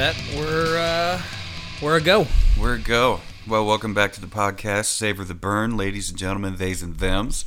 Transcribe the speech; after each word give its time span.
set, 0.00 0.16
we're 0.34 0.78
uh, 0.78 1.20
we're 1.82 1.98
a 1.98 2.00
go. 2.00 2.24
Where 2.56 2.76
it 2.76 2.84
go? 2.84 3.20
Well, 3.46 3.66
welcome 3.66 3.92
back 3.92 4.12
to 4.14 4.20
the 4.22 4.26
podcast, 4.28 4.86
Savor 4.86 5.24
the 5.24 5.34
Burn, 5.34 5.76
ladies 5.76 6.08
and 6.08 6.18
gentlemen, 6.18 6.56
theys 6.56 6.82
and 6.82 6.96
thems. 6.96 7.44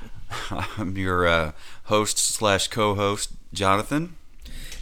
I'm 0.50 0.96
your 0.96 1.26
uh, 1.26 1.52
host 1.84 2.16
slash 2.16 2.68
co-host, 2.68 3.32
Jonathan. 3.52 4.16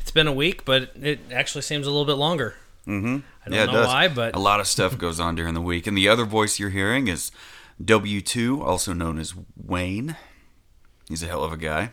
It's 0.00 0.12
been 0.12 0.28
a 0.28 0.32
week, 0.32 0.64
but 0.64 0.92
it 0.95 1.18
actually 1.32 1.62
seems 1.62 1.84
a 1.84 1.91
little 1.91 2.06
bit 2.06 2.14
longer. 2.14 2.54
Mm-hmm. 2.86 3.18
I 3.45 3.56
don't 3.56 3.74
know 3.74 3.86
why, 3.86 4.06
but 4.06 4.36
a 4.36 4.38
lot 4.38 4.61
of 4.61 4.68
stuff 4.68 4.96
goes 4.96 5.19
on 5.19 5.34
during 5.34 5.55
the 5.55 5.61
week. 5.61 5.88
And 5.88 5.97
the 5.97 6.08
other 6.08 6.24
voice 6.24 6.61
you're 6.61 6.70
hearing 6.70 7.08
is 7.08 7.33
W2, 7.83 8.62
also 8.64 8.92
known 8.92 9.19
as 9.19 9.34
Wayne. 9.56 10.14
He's 11.08 11.24
a 11.24 11.27
hell 11.27 11.42
of 11.42 11.52
a 11.52 11.56
guy. 11.56 11.91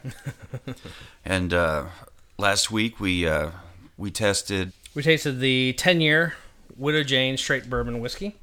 and 1.25 1.55
uh, 1.55 1.85
last 2.37 2.69
week 2.69 2.99
we 2.99 3.27
uh, 3.27 3.49
we 3.97 4.11
tested 4.11 4.71
we 4.97 5.03
tasted 5.03 5.39
the 5.39 5.73
10 5.73 6.01
year 6.01 6.33
Widow 6.75 7.03
Jane 7.03 7.37
straight 7.37 7.69
bourbon 7.69 7.99
whiskey, 7.99 8.35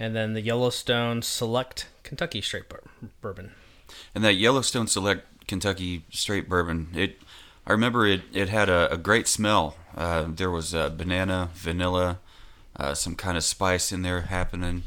and 0.00 0.16
then 0.16 0.34
the 0.34 0.40
Yellowstone 0.40 1.22
Select 1.22 1.86
Kentucky 2.02 2.40
straight 2.40 2.64
bourbon. 3.20 3.52
And 4.12 4.24
that 4.24 4.34
Yellowstone 4.34 4.88
Select 4.88 5.46
Kentucky 5.46 6.04
Straight 6.10 6.48
Bourbon, 6.48 6.88
it 6.96 7.22
I 7.68 7.70
remember 7.70 8.04
it, 8.04 8.22
it 8.32 8.48
had 8.48 8.68
a, 8.68 8.92
a 8.92 8.96
great 8.96 9.28
smell. 9.28 9.76
Uh, 9.96 10.26
there 10.28 10.50
was 10.50 10.74
uh, 10.74 10.88
banana, 10.88 11.50
vanilla, 11.54 12.18
uh, 12.74 12.94
some 12.94 13.14
kind 13.14 13.36
of 13.36 13.44
spice 13.44 13.92
in 13.92 14.02
there 14.02 14.22
happening. 14.22 14.82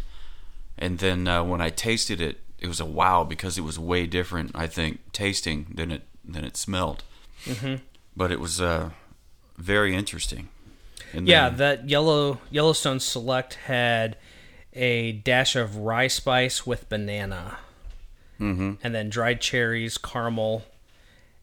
And 0.77 0.99
then 0.99 1.29
uh, 1.29 1.45
when 1.45 1.61
I 1.61 1.69
tasted 1.69 2.19
it, 2.19 2.41
it 2.59 2.67
was 2.67 2.81
a 2.81 2.85
wow 2.85 3.23
because 3.23 3.57
it 3.57 3.61
was 3.61 3.79
way 3.79 4.05
different, 4.05 4.51
I 4.53 4.67
think, 4.67 4.99
tasting 5.13 5.67
than 5.73 5.91
it 5.91 6.01
than 6.25 6.43
it 6.43 6.57
smelled. 6.57 7.03
Mm-hmm. 7.45 7.75
But 8.17 8.33
it 8.33 8.41
was 8.41 8.59
uh, 8.59 8.89
very 9.57 9.95
interesting. 9.95 10.49
And 11.13 11.27
Yeah, 11.27 11.49
then- 11.49 11.57
that 11.57 11.89
yellow 11.89 12.39
Yellowstone 12.51 12.99
Select 12.99 13.53
had 13.65 14.17
a 14.73 15.11
dash 15.11 15.55
of 15.55 15.77
rye 15.77 16.07
spice 16.07 16.65
with 16.65 16.89
banana, 16.89 17.57
Mhm. 18.39 18.77
and 18.83 18.95
then 18.95 19.09
dried 19.09 19.39
cherries, 19.41 19.97
caramel, 19.99 20.65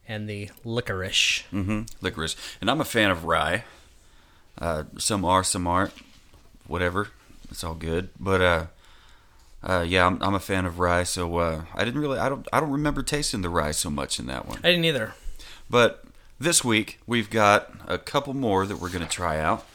and 0.07 0.27
the 0.29 0.49
licorice. 0.65 1.43
Mm-hmm. 1.53 1.83
licorice. 2.01 2.35
And 2.59 2.69
I'm 2.69 2.81
a 2.81 2.85
fan 2.85 3.09
of 3.11 3.23
rye. 3.23 3.63
Uh, 4.57 4.83
some 4.97 5.23
are, 5.23 5.43
some 5.43 5.65
aren't. 5.67 5.93
Whatever. 6.67 7.07
It's 7.49 7.63
all 7.63 7.73
good. 7.75 8.09
But 8.19 8.41
uh, 8.41 8.65
uh, 9.63 9.85
yeah, 9.87 10.05
I'm, 10.05 10.21
I'm 10.21 10.33
a 10.33 10.39
fan 10.39 10.65
of 10.65 10.79
rye. 10.79 11.03
So 11.03 11.37
uh, 11.37 11.63
I 11.73 11.85
didn't 11.85 12.01
really. 12.01 12.19
I 12.19 12.27
don't. 12.29 12.45
I 12.51 12.59
don't 12.59 12.71
remember 12.71 13.01
tasting 13.03 13.41
the 13.41 13.49
rye 13.49 13.71
so 13.71 13.89
much 13.89 14.19
in 14.19 14.25
that 14.27 14.45
one. 14.47 14.59
I 14.63 14.69
didn't 14.71 14.85
either. 14.85 15.13
But 15.69 16.03
this 16.41 16.63
week 16.63 16.99
we've 17.05 17.29
got 17.29 17.71
a 17.87 17.99
couple 17.99 18.33
more 18.33 18.65
that 18.65 18.77
we're 18.77 18.89
going 18.89 19.05
to 19.05 19.09
try 19.09 19.39
out, 19.39 19.65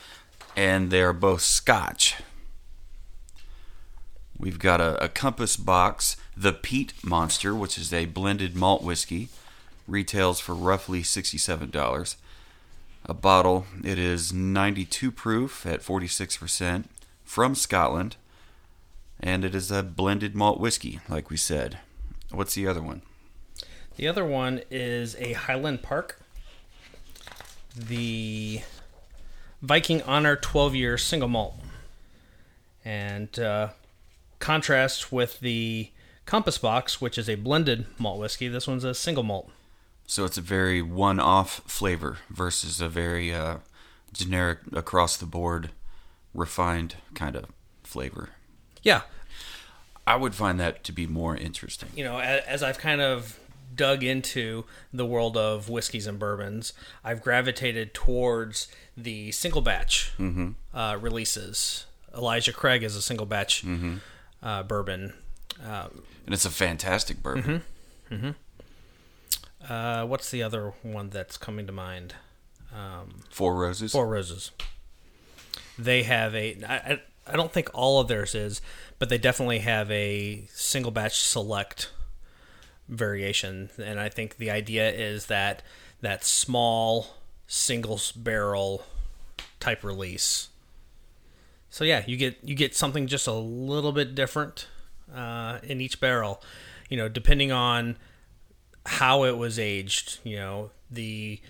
and 0.56 0.90
they're 0.90 1.12
both 1.12 1.42
Scotch. 1.42 2.16
We've 4.36 4.58
got 4.58 4.80
a, 4.80 5.02
a 5.02 5.08
Compass 5.08 5.56
box, 5.56 6.16
the 6.36 6.52
Peat 6.52 6.92
Monster, 7.04 7.54
which 7.54 7.78
is 7.78 7.92
a 7.92 8.06
blended 8.06 8.56
malt 8.56 8.82
whiskey, 8.82 9.28
retails 9.86 10.40
for 10.40 10.54
roughly 10.54 11.02
sixty-seven 11.04 11.70
dollars. 11.70 12.16
A 13.04 13.14
bottle, 13.14 13.66
it 13.84 13.98
is 13.98 14.32
ninety-two 14.32 15.12
proof 15.12 15.64
at 15.64 15.82
forty-six 15.82 16.36
percent 16.36 16.90
from 17.24 17.54
Scotland, 17.54 18.16
and 19.20 19.44
it 19.44 19.54
is 19.54 19.70
a 19.70 19.84
blended 19.84 20.34
malt 20.34 20.58
whiskey, 20.58 20.98
like 21.08 21.30
we 21.30 21.36
said. 21.36 21.78
What's 22.32 22.54
the 22.54 22.66
other 22.66 22.82
one? 22.82 23.02
The 23.96 24.08
other 24.08 24.24
one 24.24 24.62
is 24.68 25.14
a 25.20 25.34
Highland 25.34 25.82
Park. 25.82 26.20
The 27.76 28.62
Viking 29.62 30.02
Honor 30.02 30.36
12 30.36 30.74
year 30.74 30.98
single 30.98 31.28
malt. 31.28 31.54
And 32.84 33.38
uh, 33.38 33.70
contrast 34.38 35.12
with 35.12 35.40
the 35.40 35.90
Compass 36.24 36.58
Box, 36.58 37.00
which 37.00 37.18
is 37.18 37.28
a 37.28 37.34
blended 37.34 37.86
malt 37.98 38.18
whiskey, 38.18 38.48
this 38.48 38.66
one's 38.66 38.84
a 38.84 38.94
single 38.94 39.22
malt. 39.24 39.50
So 40.06 40.24
it's 40.24 40.38
a 40.38 40.42
very 40.42 40.82
one-off 40.82 41.62
flavor 41.66 42.18
versus 42.30 42.80
a 42.80 42.88
very 42.88 43.34
uh, 43.34 43.56
generic, 44.12 44.60
across-the-board, 44.72 45.70
refined 46.32 46.94
kind 47.14 47.34
of 47.34 47.46
flavor. 47.82 48.30
Yeah, 48.82 49.02
I 50.06 50.14
would 50.14 50.34
find 50.34 50.60
that 50.60 50.84
to 50.84 50.92
be 50.92 51.06
more 51.08 51.36
interesting. 51.36 51.88
you 51.96 52.04
know, 52.04 52.20
as 52.20 52.62
I've 52.62 52.78
kind 52.78 53.00
of 53.00 53.40
dug 53.76 54.02
into 54.02 54.64
the 54.92 55.04
world 55.06 55.36
of 55.36 55.68
whiskeys 55.68 56.06
and 56.06 56.18
bourbons, 56.18 56.72
I've 57.04 57.22
gravitated 57.22 57.94
towards 57.94 58.68
the 58.96 59.30
single 59.32 59.60
batch 59.60 60.12
uh, 60.74 60.98
releases. 61.00 61.86
Elijah 62.16 62.52
Craig 62.52 62.82
is 62.82 62.96
a 62.96 63.02
single 63.02 63.26
batch 63.26 63.64
uh, 64.42 64.62
bourbon. 64.62 65.12
Um, 65.62 66.02
And 66.24 66.34
it's 66.34 66.44
a 66.46 66.50
fantastic 66.50 67.22
bourbon. 67.22 67.62
uh, 69.68 70.04
what's 70.06 70.30
the 70.30 70.42
other 70.42 70.72
one 70.82 71.10
that's 71.10 71.36
coming 71.36 71.66
to 71.66 71.72
mind? 71.72 72.14
Um, 72.74 73.20
Four 73.30 73.54
Roses. 73.56 73.92
Four 73.92 74.06
Roses. 74.08 74.50
They 75.78 76.02
have 76.04 76.34
a. 76.34 76.62
I, 76.66 76.74
I- 76.74 77.00
I 77.28 77.34
don't 77.34 77.52
think 77.52 77.68
all 77.74 77.98
of 77.98 78.06
theirs 78.06 78.36
is, 78.36 78.60
but 79.00 79.08
they 79.08 79.18
definitely 79.18 79.58
have 79.58 79.90
a 79.90 80.46
single 80.54 80.92
batch 80.92 81.18
select 81.18 81.90
variation, 82.88 83.70
and 83.78 83.98
I 83.98 84.08
think 84.08 84.36
the 84.36 84.50
idea 84.50 84.90
is 84.90 85.26
that 85.26 85.62
that 86.00 86.24
small 86.24 87.08
single 87.46 88.00
barrel 88.14 88.84
type 89.60 89.82
release. 89.82 90.48
So 91.70 91.84
yeah, 91.84 92.02
you 92.06 92.16
get 92.16 92.38
you 92.42 92.54
get 92.54 92.74
something 92.74 93.06
just 93.06 93.26
a 93.26 93.32
little 93.32 93.92
bit 93.92 94.14
different 94.14 94.68
uh, 95.14 95.58
in 95.62 95.80
each 95.80 96.00
barrel, 96.00 96.42
you 96.88 96.96
know, 96.96 97.08
depending 97.08 97.52
on 97.52 97.96
how 98.86 99.24
it 99.24 99.36
was 99.36 99.58
aged. 99.58 100.18
You 100.24 100.36
know 100.36 100.70
the 100.90 101.40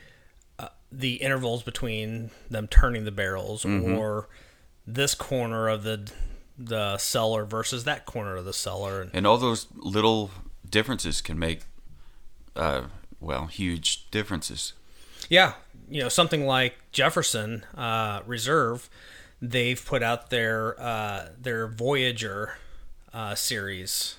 uh, 0.58 0.68
the 0.90 1.14
intervals 1.16 1.62
between 1.62 2.30
them 2.50 2.66
turning 2.66 3.04
the 3.04 3.12
barrels, 3.12 3.64
or 3.64 4.28
this 4.86 5.14
corner 5.14 5.68
of 5.68 5.82
the 5.82 6.10
the 6.58 6.96
cellar 6.98 7.44
versus 7.44 7.84
that 7.84 8.06
corner 8.06 8.36
of 8.36 8.44
the 8.44 8.52
cellar. 8.52 9.02
And, 9.02 9.10
And 9.14 9.26
all 9.26 9.38
those 9.38 9.66
little 9.74 10.30
differences 10.76 11.22
can 11.22 11.38
make, 11.38 11.60
uh, 12.54 12.82
well, 13.18 13.46
huge 13.46 14.10
differences. 14.10 14.74
yeah, 15.30 15.54
you 15.88 16.02
know 16.02 16.10
something 16.10 16.44
like 16.44 16.74
Jefferson 16.92 17.64
uh, 17.74 18.20
Reserve, 18.26 18.90
they've 19.40 19.82
put 19.82 20.02
out 20.02 20.28
their 20.28 20.78
uh, 20.78 21.28
their 21.40 21.66
Voyager 21.66 22.58
uh, 23.14 23.34
series. 23.34 24.16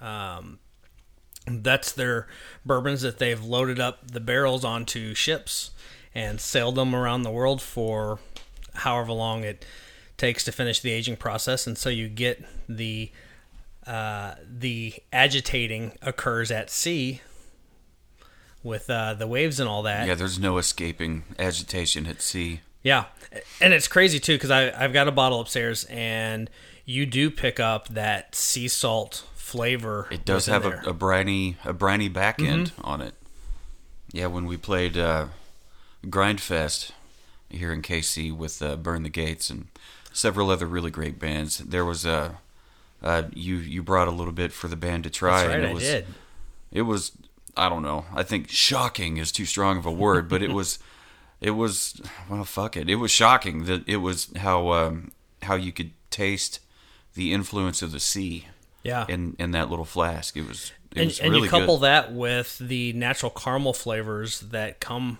Um, 0.00 0.58
that's 1.46 1.92
their 1.92 2.26
bourbons 2.66 3.02
that 3.02 3.18
they've 3.18 3.44
loaded 3.44 3.78
up 3.78 4.10
the 4.10 4.20
barrels 4.20 4.64
onto 4.64 5.14
ships 5.14 5.70
and 6.12 6.40
sailed 6.40 6.74
them 6.74 6.92
around 6.92 7.22
the 7.22 7.30
world 7.30 7.62
for 7.62 8.18
however 8.74 9.12
long 9.12 9.44
it 9.44 9.64
takes 10.16 10.42
to 10.44 10.50
finish 10.50 10.80
the 10.80 10.90
aging 10.90 11.16
process, 11.16 11.68
and 11.68 11.78
so 11.78 11.88
you 11.88 12.08
get 12.08 12.42
the 12.68 13.12
uh, 13.90 14.36
the 14.48 14.94
agitating 15.12 15.98
occurs 16.00 16.52
at 16.52 16.70
sea 16.70 17.20
with 18.62 18.88
uh, 18.88 19.14
the 19.14 19.26
waves 19.26 19.58
and 19.58 19.68
all 19.68 19.82
that. 19.82 20.06
Yeah, 20.06 20.14
there's 20.14 20.38
no 20.38 20.58
escaping 20.58 21.24
agitation 21.40 22.06
at 22.06 22.22
sea. 22.22 22.60
Yeah, 22.84 23.06
and 23.60 23.74
it's 23.74 23.88
crazy 23.88 24.20
too 24.20 24.36
because 24.36 24.52
I 24.52 24.70
I've 24.70 24.92
got 24.92 25.08
a 25.08 25.10
bottle 25.10 25.40
upstairs, 25.40 25.84
and 25.90 26.48
you 26.84 27.04
do 27.04 27.32
pick 27.32 27.58
up 27.58 27.88
that 27.88 28.36
sea 28.36 28.68
salt 28.68 29.24
flavor. 29.34 30.06
It 30.12 30.24
does 30.24 30.46
have. 30.46 30.62
Mm-hmm. 30.62 30.86
a, 30.86 30.90
a 30.90 30.94
briny 30.94 31.56
a 31.64 31.72
briny 31.72 32.08
back 32.08 32.40
end 32.40 32.70
on 32.82 33.00
it. 33.00 33.14
Yeah, 34.12 34.26
when 34.26 34.46
we 34.46 34.56
played 34.56 34.96
uh, 34.96 35.26
Grindfest 36.06 36.92
here 37.48 37.72
in 37.72 37.82
KC 37.82 38.36
with 38.36 38.62
uh, 38.62 38.76
Burn 38.76 39.02
the 39.02 39.08
Gates 39.08 39.50
and 39.50 39.66
several 40.12 40.48
other 40.48 40.66
really 40.66 40.92
great 40.92 41.18
bands, 41.18 41.58
there 41.58 41.84
was 41.84 42.06
a 42.06 42.38
uh, 43.02 43.22
you 43.34 43.56
you 43.56 43.82
brought 43.82 44.08
a 44.08 44.12
little 44.12 44.32
bit 44.32 44.52
for 44.52 44.68
the 44.68 44.76
band 44.76 45.04
to 45.04 45.10
try, 45.10 45.46
right, 45.46 45.54
and 45.56 45.64
it 45.64 45.70
I 45.70 45.74
was 45.74 45.82
did. 45.82 46.06
it 46.72 46.82
was 46.82 47.12
I 47.56 47.68
don't 47.68 47.82
know. 47.82 48.04
I 48.14 48.22
think 48.22 48.50
shocking 48.50 49.16
is 49.16 49.32
too 49.32 49.44
strong 49.46 49.78
of 49.78 49.86
a 49.86 49.90
word, 49.92 50.28
but 50.28 50.42
it 50.42 50.52
was 50.52 50.78
it 51.40 51.52
was 51.52 52.00
well 52.28 52.44
fuck 52.44 52.76
it. 52.76 52.88
It 52.90 52.96
was 52.96 53.10
shocking 53.10 53.64
that 53.64 53.88
it 53.88 53.98
was 53.98 54.28
how 54.36 54.70
um, 54.72 55.12
how 55.42 55.54
you 55.54 55.72
could 55.72 55.92
taste 56.10 56.60
the 57.14 57.32
influence 57.32 57.82
of 57.82 57.92
the 57.92 58.00
sea 58.00 58.46
Yeah, 58.82 59.06
in 59.08 59.34
in 59.38 59.50
that 59.52 59.68
little 59.70 59.84
flask. 59.84 60.36
It 60.36 60.46
was 60.46 60.72
it 60.92 60.98
and, 60.98 61.06
was 61.06 61.20
and 61.20 61.30
really 61.32 61.44
you 61.44 61.50
couple 61.50 61.76
good. 61.78 61.84
that 61.86 62.12
with 62.12 62.58
the 62.58 62.92
natural 62.92 63.30
caramel 63.30 63.72
flavors 63.72 64.40
that 64.40 64.80
come 64.80 65.18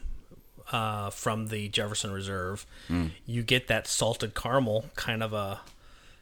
uh, 0.73 1.11
from 1.11 1.49
the 1.49 1.69
Jefferson 1.69 2.13
Reserve, 2.13 2.65
Mm. 2.89 3.11
you 3.27 3.43
get 3.43 3.67
that 3.69 3.87
salted 3.89 4.35
caramel 4.35 4.85
kind 4.95 5.23
of 5.23 5.33
a 5.33 5.61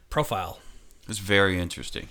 profile. 0.09 0.59
It's 1.09 1.17
very 1.17 1.59
interesting. 1.59 2.07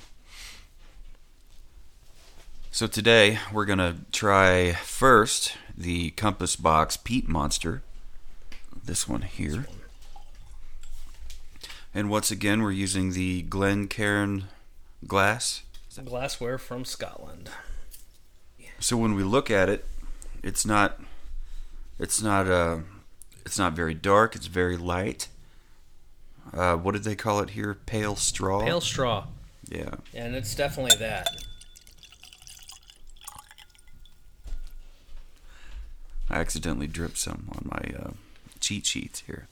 So 2.72 2.88
today 2.88 3.38
we're 3.52 3.64
gonna 3.64 3.98
try 4.10 4.72
first 4.72 5.56
the 5.76 6.10
Compass 6.10 6.56
Box 6.56 6.96
Peat 6.96 7.28
Monster. 7.28 7.82
This 8.84 9.06
one 9.06 9.22
here. 9.22 9.68
And 11.94 12.10
once 12.10 12.32
again, 12.32 12.60
we're 12.60 12.72
using 12.72 13.12
the 13.12 13.42
Glencairn 13.42 14.46
glass. 15.06 15.62
Glassware 16.04 16.58
from 16.58 16.84
Scotland. 16.84 17.50
So 18.80 18.96
when 18.96 19.14
we 19.14 19.22
look 19.22 19.48
at 19.48 19.68
it, 19.68 19.84
it's 20.42 20.66
not, 20.66 21.00
it's 22.00 22.20
not, 22.20 22.48
uh, 22.48 22.78
it's 23.46 23.58
not 23.58 23.74
very 23.74 23.94
dark. 23.94 24.34
It's 24.34 24.48
very 24.48 24.76
light. 24.76 25.28
Uh, 26.52 26.76
what 26.76 26.92
did 26.92 27.04
they 27.04 27.14
call 27.16 27.40
it 27.40 27.50
here? 27.50 27.74
Pale 27.86 28.16
straw. 28.16 28.62
Pale 28.64 28.80
straw. 28.80 29.26
Yeah. 29.68 29.94
And 30.14 30.34
it's 30.34 30.54
definitely 30.54 30.96
that. 30.98 31.26
I 36.30 36.36
accidentally 36.40 36.86
dripped 36.86 37.18
some 37.18 37.48
on 37.52 37.62
my 37.70 37.98
uh, 37.98 38.10
cheat 38.60 38.86
sheets 38.86 39.20
here. 39.26 39.46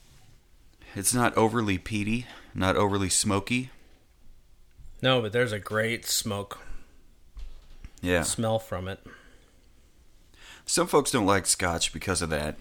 It's 0.95 1.13
not 1.13 1.35
overly 1.37 1.77
peaty, 1.77 2.25
not 2.53 2.75
overly 2.75 3.09
smoky. 3.09 3.71
No, 5.01 5.21
but 5.21 5.31
there's 5.31 5.51
a 5.51 5.59
great 5.59 6.05
smoke 6.05 6.59
Yeah. 8.01 8.23
smell 8.23 8.59
from 8.59 8.87
it. 8.87 9.05
Some 10.65 10.87
folks 10.87 11.11
don't 11.11 11.25
like 11.25 11.45
scotch 11.45 11.93
because 11.93 12.21
of 12.21 12.29
that. 12.29 12.57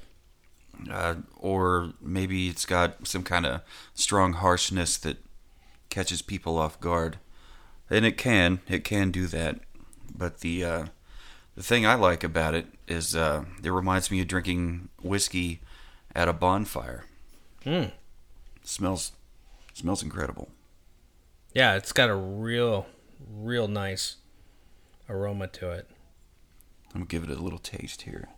Uh, 0.90 1.16
or 1.36 1.92
maybe 2.00 2.48
it's 2.48 2.64
got 2.66 3.06
some 3.06 3.22
kind 3.22 3.46
of 3.46 3.60
strong 3.94 4.34
harshness 4.34 4.96
that 4.98 5.18
catches 5.90 6.22
people 6.22 6.58
off 6.58 6.80
guard. 6.80 7.18
And 7.88 8.04
it 8.04 8.18
can, 8.18 8.60
it 8.68 8.84
can 8.84 9.10
do 9.10 9.26
that. 9.28 9.60
But 10.16 10.40
the 10.40 10.64
uh, 10.64 10.86
the 11.54 11.62
thing 11.62 11.86
I 11.86 11.94
like 11.94 12.22
about 12.22 12.54
it 12.54 12.66
is 12.86 13.16
uh, 13.16 13.44
it 13.62 13.70
reminds 13.70 14.10
me 14.10 14.20
of 14.20 14.28
drinking 14.28 14.88
whiskey 15.02 15.60
at 16.14 16.28
a 16.28 16.32
bonfire. 16.32 17.04
Mm. 17.64 17.90
smells 18.62 19.12
smells 19.72 20.02
incredible. 20.02 20.48
Yeah, 21.52 21.74
it's 21.74 21.92
got 21.92 22.10
a 22.10 22.14
real, 22.14 22.86
real 23.28 23.66
nice 23.66 24.16
aroma 25.08 25.46
to 25.48 25.70
it. 25.70 25.88
I'm 26.88 27.00
gonna 27.00 27.06
give 27.06 27.24
it 27.24 27.30
a 27.30 27.42
little 27.42 27.58
taste 27.58 28.02
here. 28.02 28.28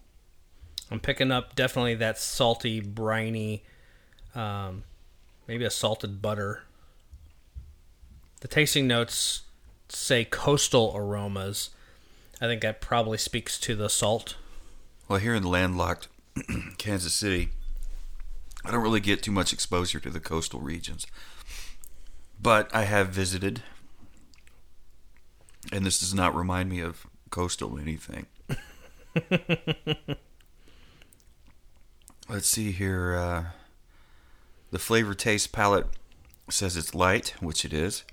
I'm 0.90 1.00
picking 1.00 1.30
up 1.30 1.54
definitely 1.54 1.94
that 1.96 2.18
salty, 2.18 2.80
briny, 2.80 3.62
um, 4.34 4.84
maybe 5.46 5.64
a 5.64 5.70
salted 5.70 6.22
butter. 6.22 6.62
The 8.40 8.48
tasting 8.48 8.86
notes 8.86 9.42
say 9.88 10.24
coastal 10.24 10.92
aromas. 10.96 11.70
I 12.40 12.46
think 12.46 12.62
that 12.62 12.80
probably 12.80 13.18
speaks 13.18 13.58
to 13.60 13.74
the 13.74 13.88
salt. 13.90 14.36
Well, 15.08 15.18
here 15.18 15.34
in 15.34 15.42
landlocked 15.42 16.08
Kansas 16.78 17.14
City, 17.14 17.50
I 18.64 18.70
don't 18.70 18.82
really 18.82 19.00
get 19.00 19.22
too 19.22 19.32
much 19.32 19.52
exposure 19.52 20.00
to 20.00 20.10
the 20.10 20.20
coastal 20.20 20.60
regions. 20.60 21.06
But 22.40 22.72
I 22.74 22.84
have 22.84 23.08
visited, 23.08 23.62
and 25.72 25.84
this 25.84 25.98
does 25.98 26.14
not 26.14 26.34
remind 26.34 26.70
me 26.70 26.80
of 26.80 27.06
coastal 27.30 27.78
anything. 27.78 28.26
Let's 32.28 32.48
see 32.48 32.72
here. 32.72 33.16
Uh, 33.16 33.44
the 34.70 34.78
flavor 34.78 35.14
taste 35.14 35.52
palette 35.52 35.86
says 36.50 36.76
it's 36.76 36.94
light, 36.94 37.34
which 37.40 37.64
it 37.64 37.72
is. 37.72 38.04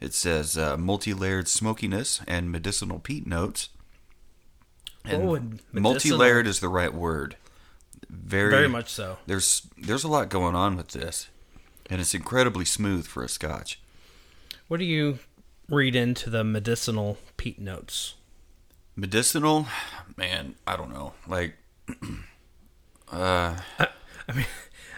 It 0.00 0.12
says 0.12 0.58
uh, 0.58 0.76
multi 0.76 1.14
layered 1.14 1.48
smokiness 1.48 2.20
and 2.26 2.50
medicinal 2.50 2.98
peat 2.98 3.26
notes. 3.26 3.68
And 5.04 5.28
would 5.28 5.42
medicinal- 5.72 5.82
multi-layered 5.82 6.46
is 6.46 6.60
the 6.60 6.68
right 6.68 6.92
word. 6.92 7.36
Very, 8.08 8.50
Very 8.50 8.68
much 8.68 8.88
so. 8.88 9.18
There's 9.26 9.66
there's 9.76 10.04
a 10.04 10.08
lot 10.08 10.28
going 10.28 10.54
on 10.54 10.76
with 10.76 10.88
this, 10.88 11.28
and 11.90 12.00
it's 12.00 12.14
incredibly 12.14 12.64
smooth 12.64 13.06
for 13.06 13.22
a 13.22 13.28
Scotch. 13.28 13.80
What 14.68 14.78
do 14.78 14.84
you 14.84 15.18
read 15.68 15.94
into 15.96 16.30
the 16.30 16.44
medicinal 16.44 17.18
peat 17.36 17.58
notes? 17.58 18.14
Medicinal, 18.96 19.66
man, 20.16 20.54
I 20.66 20.76
don't 20.76 20.92
know. 20.92 21.14
Like, 21.26 21.56
uh, 23.12 23.56
I 23.78 24.32
mean, 24.34 24.46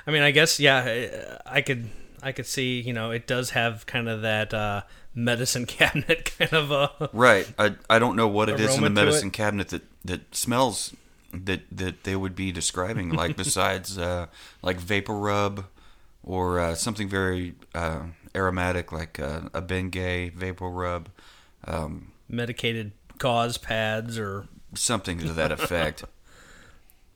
I 0.06 0.11
mean, 0.11 0.23
I 0.23 0.31
guess 0.31 0.61
yeah, 0.61 1.38
I 1.44 1.61
could, 1.61 1.88
I 2.23 2.32
could 2.32 2.47
see, 2.47 2.81
you 2.81 2.93
know, 2.93 3.11
it 3.11 3.26
does 3.26 3.50
have 3.50 3.87
kind 3.87 4.08
of 4.08 4.23
that 4.23 4.55
uh, 4.55 4.82
medicine 5.14 5.67
cabinet 5.67 6.31
kind 6.38 6.53
of 6.53 6.70
a. 6.70 7.11
right. 7.12 7.50
I 7.58 7.75
I 7.91 7.99
don't 7.99 8.14
know 8.14 8.29
what 8.29 8.49
it 8.49 8.61
is 8.61 8.76
in 8.76 8.85
the 8.85 8.91
medicine 8.91 9.31
cabinet 9.31 9.69
that 9.69 9.82
that 10.05 10.35
smells 10.35 10.94
that 11.32 11.62
that 11.73 12.05
they 12.05 12.14
would 12.14 12.37
be 12.37 12.53
describing. 12.53 13.11
Like 13.11 13.37
besides 13.44 13.99
uh, 13.99 14.26
like 14.62 14.79
vapor 14.79 15.14
rub 15.14 15.67
or 16.23 16.61
uh, 16.61 16.75
something 16.75 17.08
very 17.08 17.55
uh, 17.75 18.03
aromatic 18.35 18.93
like 18.93 19.19
uh, 19.19 19.43
a 19.55 19.62
Bengay 19.62 20.32
vapor 20.32 20.69
rub. 20.69 21.08
Um, 21.64 22.12
medicated 22.29 22.93
gauze 23.19 23.58
pads 23.58 24.19
or 24.19 24.47
something 24.75 25.19
to 25.19 25.32
that 25.32 25.50
effect. 25.50 26.05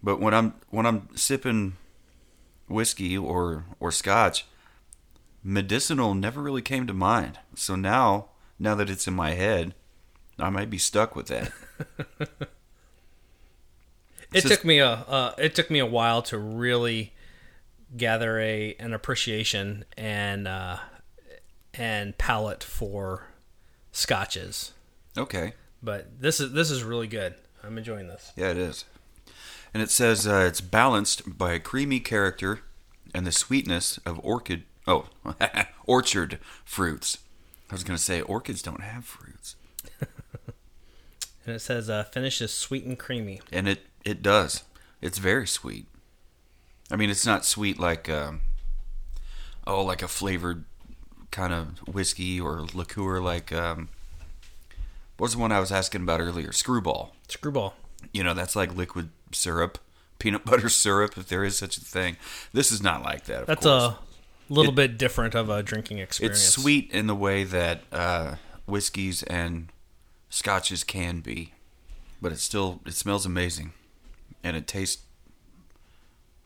But 0.03 0.21
when 0.21 0.35
I'm 0.35 0.55
when 0.71 0.87
I'm 0.87 1.09
sipping 1.15 1.77
whiskey 2.69 3.17
or 3.17 3.65
or 3.79 3.91
scotch, 3.91 4.47
medicinal 5.43 6.15
never 6.15 6.43
really 6.43 6.63
came 6.63 6.87
to 6.87 6.95
mind. 6.95 7.39
So 7.55 7.77
now 7.77 8.29
now 8.59 8.75
that 8.75 8.91
it's 8.91 9.07
in 9.07 9.15
my 9.15 9.33
head, 9.33 9.75
I 10.39 10.51
might 10.51 10.71
be 10.71 10.79
stuck 10.79 11.17
with 11.17 11.27
that. 11.29 11.53
it 14.33 14.43
took 14.43 14.65
me 14.65 14.79
a 14.79 14.91
uh, 14.91 15.35
it 15.39 15.55
took 15.55 15.71
me 15.71 15.79
a 15.79 15.87
while 15.87 16.23
to 16.23 16.39
really 16.39 17.13
gather 17.97 18.39
a 18.39 18.75
an 18.79 18.95
appreciation 18.95 19.85
and 19.97 20.47
uh, 20.47 20.79
and 21.75 22.17
palate 22.17 22.65
for 22.65 23.29
scotches. 23.93 24.73
Okay. 25.17 25.55
But 25.83 26.21
this 26.21 26.41
is 26.41 26.53
this 26.53 26.71
is 26.71 26.83
really 26.83 27.07
good. 27.07 27.35
I'm 27.63 27.77
enjoying 27.79 28.09
this. 28.09 28.33
Yeah, 28.37 28.51
it 28.51 28.59
is. 28.59 28.85
And 29.73 29.83
it 29.83 29.91
says 29.91 30.27
uh, 30.27 30.45
it's 30.49 30.61
balanced 30.61 31.39
by 31.39 31.53
a 31.53 31.61
creamy 31.61 32.01
character 32.01 32.61
and 33.15 33.27
the 33.27 33.33
sweetness 33.33 33.99
of 34.05 34.21
orchid 34.25 34.65
oh 34.87 35.07
orchard 35.87 36.39
fruits. 36.65 37.19
I 37.71 37.75
was 37.75 37.85
going 37.85 37.97
to 37.97 38.03
say 38.03 38.21
orchids 38.21 38.63
don't 38.63 38.83
have 38.83 39.05
fruits. 39.05 39.57
And 41.47 41.57
it 41.57 41.61
says 41.61 41.89
uh, 41.89 42.05
finish 42.05 42.41
is 42.43 42.53
sweet 42.53 42.85
and 42.85 42.99
creamy. 42.99 43.41
and 43.51 43.67
it 43.67 43.87
it 44.05 44.23
does. 44.23 44.65
It's 45.01 45.19
very 45.19 45.47
sweet. 45.47 45.87
I 46.91 46.97
mean, 46.97 47.09
it's 47.11 47.25
not 47.25 47.45
sweet 47.47 47.79
like 47.81 48.09
um, 48.11 48.43
oh, 49.67 49.83
like 49.83 50.03
a 50.03 50.09
flavored 50.09 50.65
kind 51.31 51.53
of 51.53 51.79
whiskey 51.89 52.39
or 52.41 52.67
liqueur 52.75 53.21
like 53.21 53.53
um, 53.53 53.89
what 55.17 55.25
was 55.27 55.33
the 55.33 55.39
one 55.39 55.51
I 55.51 55.61
was 55.61 55.73
asking 55.73 56.03
about 56.03 56.21
earlier? 56.21 56.53
Screwball. 56.53 57.15
Screwball. 57.29 57.75
You 58.13 58.23
know, 58.23 58.35
that's 58.35 58.55
like 58.55 58.75
liquid 58.77 59.09
syrup, 59.33 59.79
peanut 60.19 60.45
butter 60.47 60.69
syrup, 60.69 61.17
if 61.17 61.29
there 61.29 61.45
is 61.45 61.57
such 61.57 61.77
a 61.77 61.81
thing. 61.81 62.17
This 62.53 62.71
is 62.73 62.83
not 62.83 63.03
like 63.03 63.25
that. 63.25 63.43
Of 63.43 63.47
That's 63.47 63.67
course. 63.67 63.83
a 63.95 63.99
little 64.53 64.73
It- 64.73 64.77
bit 64.77 64.99
different 64.99 65.35
of 65.35 65.49
a 65.49 65.63
drinking 65.63 65.99
experience. 65.99 66.39
It's 66.45 66.49
sweet 66.55 66.91
in 66.93 67.07
the 67.07 67.15
way 67.15 67.45
that 67.45 67.83
uh, 67.93 68.37
whiskeys 68.67 69.23
and 69.25 69.69
scotches 70.29 70.85
can 70.85 71.21
be, 71.21 71.53
but 72.23 72.33
it 72.33 72.39
still 72.39 72.81
it 72.87 72.95
smells 72.95 73.25
amazing, 73.27 73.73
and 74.45 74.57
it 74.57 74.67
tastes 74.67 75.03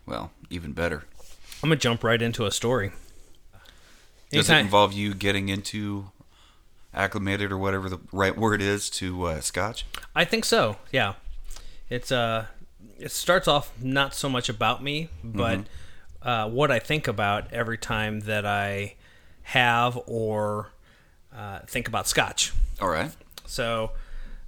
well 0.07 0.33
even 0.51 0.73
better. 0.73 1.05
I'm 1.63 1.69
gonna 1.71 1.77
jump 1.77 2.05
right 2.05 2.21
into 2.21 2.45
a 2.47 2.51
story. 2.51 2.93
Does 4.31 4.51
it 4.51 4.57
involve 4.59 4.93
you 4.93 5.15
getting 5.15 5.49
into 5.49 6.11
acclimated 6.93 7.53
or 7.53 7.59
whatever 7.59 7.89
the 7.89 7.99
right 8.13 8.37
word 8.37 8.61
is 8.61 8.91
to 8.91 9.25
uh, 9.25 9.41
scotch? 9.41 9.87
I 10.15 10.25
think 10.25 10.45
so. 10.45 10.77
Yeah, 10.93 11.15
it's 11.89 12.11
uh, 12.11 12.47
it 12.99 13.11
starts 13.13 13.49
off 13.49 13.73
not 13.81 14.15
so 14.15 14.29
much 14.29 14.49
about 14.49 14.83
me, 14.83 15.09
but 15.23 15.61
uh, 16.23 16.49
what 16.49 16.71
I 16.71 16.79
think 16.79 17.07
about 17.09 17.53
every 17.53 17.79
time 17.79 18.21
that 18.21 18.47
I 18.47 18.95
have 19.43 19.99
or 20.07 20.69
uh, 21.37 21.61
think 21.67 21.89
about 21.89 22.07
Scotch. 22.09 22.53
All 22.81 22.89
right. 22.89 23.11
So 23.47 23.91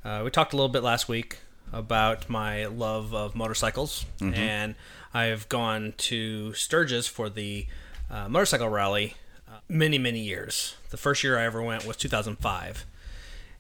uh, 0.05 0.23
we 0.25 0.31
talked 0.31 0.53
a 0.53 0.57
little 0.57 0.69
bit 0.71 0.83
last 0.83 1.09
week 1.09 1.39
about 1.73 2.29
my 2.31 2.67
love 2.67 3.13
of 3.13 3.35
motorcycles, 3.35 4.07
and 4.35 4.75
I've 5.13 5.49
gone 5.49 5.95
to 5.99 6.55
Sturgis 6.55 7.07
for 7.09 7.29
the 7.29 7.67
uh, 8.11 8.29
motorcycle 8.29 8.69
rally 8.69 9.15
uh, 9.49 9.59
many, 9.69 9.99
many 9.99 10.21
years. 10.21 10.77
The 10.91 10.97
first 10.97 11.25
year 11.25 11.39
I 11.39 11.45
ever 11.45 11.61
went 11.63 11.85
was 11.85 11.97
2005, 11.97 12.87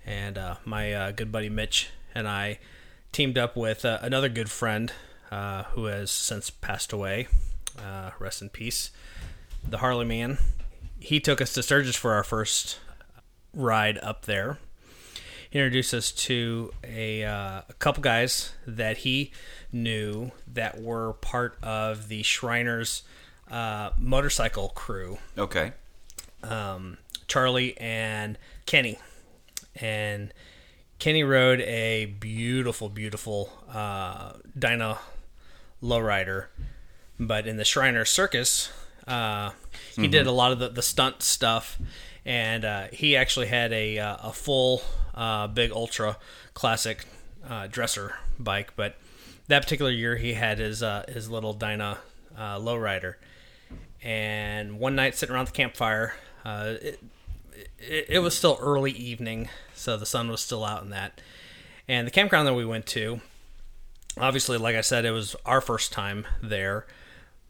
and 0.07 0.39
uh, 0.39 0.55
my 0.65 0.93
uh, 0.95 1.11
good 1.11 1.33
buddy 1.33 1.49
Mitch 1.49 1.91
and 2.15 2.29
I 2.29 2.59
teamed 3.17 3.39
up 3.39 3.57
with 3.57 3.85
uh, 3.85 3.99
another 4.03 4.29
good 4.29 4.51
friend 4.51 4.93
uh, 5.31 5.63
who 5.71 5.87
has 5.87 6.11
since 6.11 6.51
passed 6.51 6.93
away. 6.93 7.29
Uh, 7.79 8.11
rest 8.19 8.43
in 8.43 8.51
peace, 8.51 8.91
the 9.67 9.79
Harley 9.79 10.05
Man. 10.05 10.37
He 11.01 11.19
took 11.19 11.41
us 11.41 11.55
to 11.55 11.63
Sturgis 11.63 11.97
for 11.97 12.13
our 12.13 12.25
first 12.25 12.79
ride 13.55 13.99
up 13.99 14.27
there 14.27 14.59
he 15.49 15.59
introduced 15.59 15.95
us 15.95 16.13
to 16.13 16.73
a, 16.85 17.25
uh, 17.25 17.63
a 17.67 17.73
couple 17.79 18.03
guys 18.03 18.53
that 18.67 18.99
he 18.99 19.33
knew 19.73 20.31
that 20.53 20.83
were 20.83 21.15
part 21.15 21.57
of 21.63 22.09
the 22.09 22.23
Shriners 22.23 23.05
uh, 23.51 23.91
motorcycle 23.97 24.69
crew. 24.71 25.17
Okay. 25.39 25.73
um, 26.43 26.99
Charlie 27.27 27.79
and 27.79 28.37
Kenny, 28.67 28.99
and 29.75 30.33
Kenny 30.99 31.23
rode 31.23 31.61
a 31.61 32.07
beautiful, 32.07 32.89
beautiful 32.89 33.53
uh, 33.73 34.33
Dyna 34.59 34.99
lowrider, 35.83 36.47
but 37.19 37.47
in 37.47 37.57
the 37.57 37.65
Shriner 37.65 38.05
Circus, 38.05 38.71
uh, 39.07 39.51
he 39.95 40.09
did 40.09 40.27
a 40.27 40.33
lot 40.33 40.53
of 40.53 40.59
the, 40.59 40.69
the 40.69 40.83
stunt 40.83 41.23
stuff, 41.23 41.79
and 42.25 42.65
uh, 42.65 42.87
he 42.93 43.15
actually 43.17 43.47
had 43.47 43.73
a 43.73 43.99
uh, 43.99 44.17
a 44.23 44.33
full 44.33 44.83
uh, 45.15 45.47
big 45.47 45.71
ultra 45.71 46.17
classic 46.55 47.05
uh, 47.49 47.67
dresser 47.67 48.17
bike, 48.39 48.73
but 48.75 48.97
that 49.49 49.63
particular 49.63 49.91
year 49.91 50.17
he 50.17 50.33
had 50.35 50.59
his 50.59 50.83
uh, 50.83 51.05
his 51.09 51.31
little 51.31 51.53
Dyna 51.53 51.99
uh, 52.37 52.59
lowrider, 52.59 53.15
and 54.03 54.79
one 54.79 54.95
night 54.97 55.15
sitting 55.15 55.35
around 55.35 55.47
the 55.49 55.53
campfire, 55.53 56.15
uh, 56.45 56.75
it, 56.81 57.01
it, 57.79 58.07
it 58.09 58.19
was 58.21 58.37
still 58.37 58.59
early 58.61 58.93
evening, 58.93 59.49
so 59.75 59.97
the 59.97 60.07
sun 60.07 60.31
was 60.31 60.41
still 60.41 60.65
out 60.65 60.83
in 60.83 60.91
that, 60.91 61.21
and 61.89 62.07
the 62.07 62.11
campground 62.11 62.47
that 62.47 62.55
we 62.55 62.65
went 62.65 62.87
to, 62.87 63.21
obviously, 64.19 64.59
like 64.59 64.77
I 64.77 64.81
said, 64.81 65.05
it 65.05 65.11
was 65.11 65.37
our 65.45 65.61
first 65.61 65.93
time 65.93 66.27
there, 66.43 66.87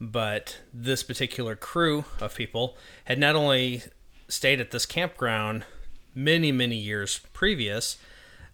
but 0.00 0.58
this 0.72 1.02
particular 1.02 1.56
crew 1.56 2.04
of 2.20 2.34
people 2.34 2.76
had 3.04 3.18
not 3.18 3.36
only 3.36 3.82
stayed 4.28 4.60
at 4.60 4.70
this 4.70 4.86
campground 4.86 5.64
many 6.14 6.50
many 6.50 6.76
years 6.76 7.20
previous, 7.32 7.96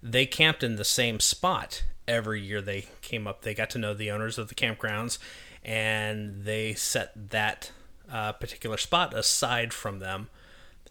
they 0.02 0.26
camped 0.26 0.62
in 0.62 0.76
the 0.76 0.84
same 0.84 1.20
spot 1.20 1.84
every 2.08 2.40
year 2.40 2.60
they 2.60 2.86
came 3.00 3.26
up. 3.26 3.42
They 3.42 3.54
got 3.54 3.70
to 3.70 3.78
know 3.78 3.94
the 3.94 4.10
owners 4.10 4.38
of 4.38 4.48
the 4.48 4.54
campgrounds, 4.54 5.18
and 5.64 6.44
they 6.44 6.74
set 6.74 7.30
that 7.30 7.70
uh, 8.10 8.32
particular 8.32 8.76
spot 8.76 9.14
aside 9.16 9.72
from 9.72 9.98
them 10.00 10.28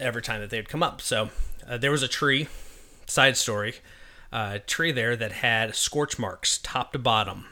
every 0.01 0.21
time 0.21 0.41
that 0.41 0.49
they'd 0.49 0.67
come 0.67 0.83
up. 0.83 1.01
So 1.01 1.29
uh, 1.67 1.77
there 1.77 1.91
was 1.91 2.03
a 2.03 2.07
tree, 2.07 2.47
side 3.07 3.37
story, 3.37 3.75
uh, 4.31 4.59
tree 4.65 4.91
there 4.91 5.15
that 5.15 5.31
had 5.31 5.75
scorch 5.75 6.17
marks 6.19 6.57
top 6.57 6.91
to 6.93 6.99
bottom. 6.99 7.45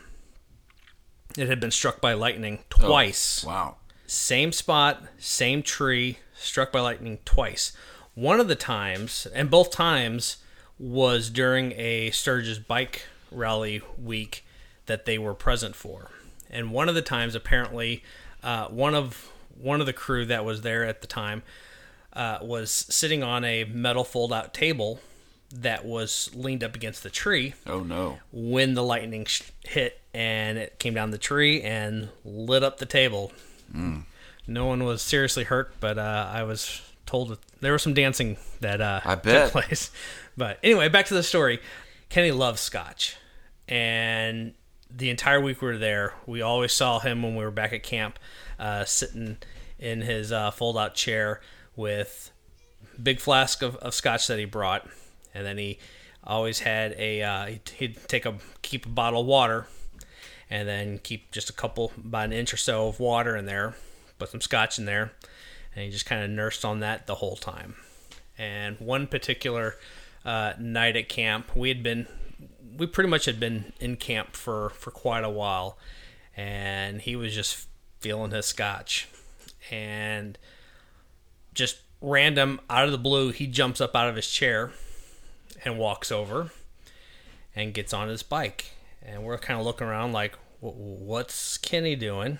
It 1.38 1.48
had 1.48 1.60
been 1.60 1.72
struck 1.72 2.01
by 2.01 2.13
lightning 2.13 2.60
twice. 2.70 3.44
Wow. 3.44 3.77
Same 4.08 4.51
spot, 4.51 5.03
same 5.20 5.62
tree, 5.62 6.18
struck 6.34 6.72
by 6.72 6.79
lightning 6.79 7.20
twice. 7.25 7.74
One 8.15 8.39
of 8.39 8.48
the 8.48 8.56
times, 8.56 9.27
and 9.34 9.50
both 9.50 9.72
times, 9.72 10.38
was 10.79 11.29
during 11.29 11.74
a 11.74 12.10
Sturgis 12.12 12.58
bike 12.58 13.03
rally 13.32 13.82
week 14.01 14.44
that 14.88 15.06
they 15.06 15.18
were 15.18 15.36
present 15.36 15.75
for. 15.75 16.10
And 16.50 16.72
one 16.72 16.89
of 16.89 16.96
the 16.96 17.01
times, 17.03 17.36
apparently, 17.36 18.03
uh, 18.41 18.68
one 18.68 18.96
of 18.96 19.29
one 19.56 19.79
of 19.82 19.86
the 19.86 19.94
crew 19.94 20.25
that 20.25 20.46
was 20.46 20.62
there 20.62 20.86
at 20.86 21.01
the 21.01 21.08
time 21.08 21.44
uh, 22.13 22.39
was 22.41 22.71
sitting 22.71 23.23
on 23.23 23.43
a 23.45 23.63
metal 23.65 24.03
fold-out 24.03 24.53
table 24.53 24.99
that 25.51 25.83
was 25.85 26.29
leaned 26.35 26.63
up 26.63 26.75
against 26.75 27.01
the 27.03 27.09
tree 27.09 27.53
Oh 27.65 27.79
no. 27.81 28.19
when 28.31 28.75
the 28.75 28.83
lightning 28.83 29.25
sh- 29.25 29.41
hit 29.65 29.99
and 30.13 30.57
it 30.59 30.77
came 30.79 30.93
down 30.93 31.09
the 31.11 31.17
tree 31.17 31.61
and 31.63 32.09
lit 32.23 32.63
up 32.63 32.77
the 32.77 32.85
table. 32.85 33.31
No 34.47 34.65
one 34.65 34.83
was 34.83 35.01
seriously 35.01 35.43
hurt, 35.43 35.73
but 35.79 35.97
uh, 35.99 36.29
I 36.31 36.43
was 36.43 36.81
told 37.05 37.29
that 37.29 37.39
there 37.61 37.71
was 37.73 37.83
some 37.83 37.93
dancing 37.93 38.37
that 38.61 38.81
uh, 38.81 39.01
I 39.05 39.15
bet. 39.15 39.51
took 39.51 39.63
place. 39.63 39.91
But 40.35 40.57
anyway, 40.63 40.89
back 40.89 41.05
to 41.07 41.13
the 41.13 41.23
story. 41.23 41.59
Kenny 42.09 42.31
loves 42.31 42.59
scotch, 42.61 43.15
and 43.67 44.53
the 44.89 45.11
entire 45.11 45.39
week 45.39 45.61
we 45.61 45.67
were 45.67 45.77
there, 45.77 46.13
we 46.25 46.41
always 46.41 46.73
saw 46.73 46.97
him 46.99 47.21
when 47.21 47.35
we 47.35 47.43
were 47.43 47.51
back 47.51 47.71
at 47.73 47.83
camp, 47.83 48.17
uh, 48.57 48.85
sitting 48.85 49.37
in 49.77 50.01
his 50.01 50.31
uh, 50.31 50.49
fold-out 50.51 50.95
chair 50.95 51.41
with 51.79 52.31
big 53.01 53.21
flask 53.21 53.62
of, 53.62 53.77
of 53.77 53.93
scotch 53.93 54.27
that 54.27 54.38
he 54.38 54.43
brought, 54.43 54.88
and 55.33 55.45
then 55.45 55.57
he 55.57 55.79
always 56.24 56.59
had 56.59 56.93
a 57.00 57.24
uh, 57.24 57.45
he'd, 57.77 57.98
take 58.07 58.25
a 58.25 58.36
keep 58.62 58.86
a 58.86 58.89
bottle 58.89 59.21
of 59.21 59.27
water, 59.27 59.65
and 60.50 60.67
then 60.67 61.00
keep 61.00 61.31
just 61.31 61.50
a 61.50 61.53
couple 61.53 61.93
about 61.98 62.25
an 62.25 62.33
inch 62.33 62.53
or 62.53 62.57
so 62.57 62.89
of 62.89 63.00
water 63.00 63.36
in 63.38 63.45
there, 63.45 63.75
put 64.19 64.29
some 64.29 64.41
scotch 64.41 64.77
in 64.77 64.86
there, 64.86 65.13
and 65.74 65.86
he 65.86 65.89
just 65.89 66.05
kind 66.05 66.21
of 66.21 66.29
nursed 66.29 66.65
on 66.65 66.81
that 66.81 67.07
the 67.07 67.15
whole 67.15 67.38
time. 67.38 67.75
And 68.38 68.77
one 68.79 69.07
particular 69.07 69.75
uh, 70.25 70.53
night 70.59 70.98
at 70.98 71.07
camp, 71.07 71.55
we 71.55 71.69
had 71.69 71.81
been 71.81 72.07
we 72.77 72.88
pretty 72.88 73.09
much 73.09 73.24
had 73.24 73.39
been 73.39 73.71
in 73.79 73.95
camp 73.95 74.36
for 74.36 74.71
for 74.71 74.91
quite 74.91 75.24
a 75.24 75.29
while, 75.29 75.77
and 76.36 77.01
he 77.01 77.15
was 77.15 77.33
just 77.33 77.67
feeling 78.01 78.31
his 78.31 78.48
scotch, 78.48 79.07
and 79.71 80.38
just 81.59 81.81
random 82.01 82.61
out 82.69 82.85
of 82.85 82.91
the 82.91 82.97
blue, 82.97 83.31
he 83.31 83.45
jumps 83.45 83.79
up 83.81 83.95
out 83.95 84.09
of 84.09 84.15
his 84.15 84.31
chair 84.31 84.71
and 85.63 85.77
walks 85.77 86.11
over 86.11 86.51
and 87.55 87.73
gets 87.73 87.93
on 87.93 88.07
his 88.07 88.23
bike. 88.23 88.71
And 89.03 89.23
we're 89.23 89.37
kind 89.37 89.59
of 89.59 89.65
looking 89.65 89.85
around 89.85 90.13
like, 90.13 90.35
what's 90.61 91.57
Kenny 91.57 91.95
doing? 91.95 92.39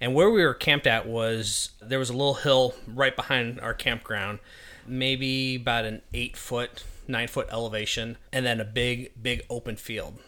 And 0.00 0.14
where 0.14 0.30
we 0.30 0.42
were 0.42 0.54
camped 0.54 0.86
at 0.86 1.06
was 1.06 1.72
there 1.82 1.98
was 1.98 2.08
a 2.08 2.14
little 2.14 2.34
hill 2.34 2.74
right 2.86 3.14
behind 3.14 3.60
our 3.60 3.74
campground, 3.74 4.38
maybe 4.86 5.56
about 5.56 5.84
an 5.84 6.00
eight 6.14 6.36
foot, 6.36 6.84
nine 7.06 7.28
foot 7.28 7.48
elevation, 7.52 8.16
and 8.32 8.46
then 8.46 8.60
a 8.60 8.64
big, 8.64 9.12
big 9.22 9.42
open 9.50 9.76
field. 9.76 10.18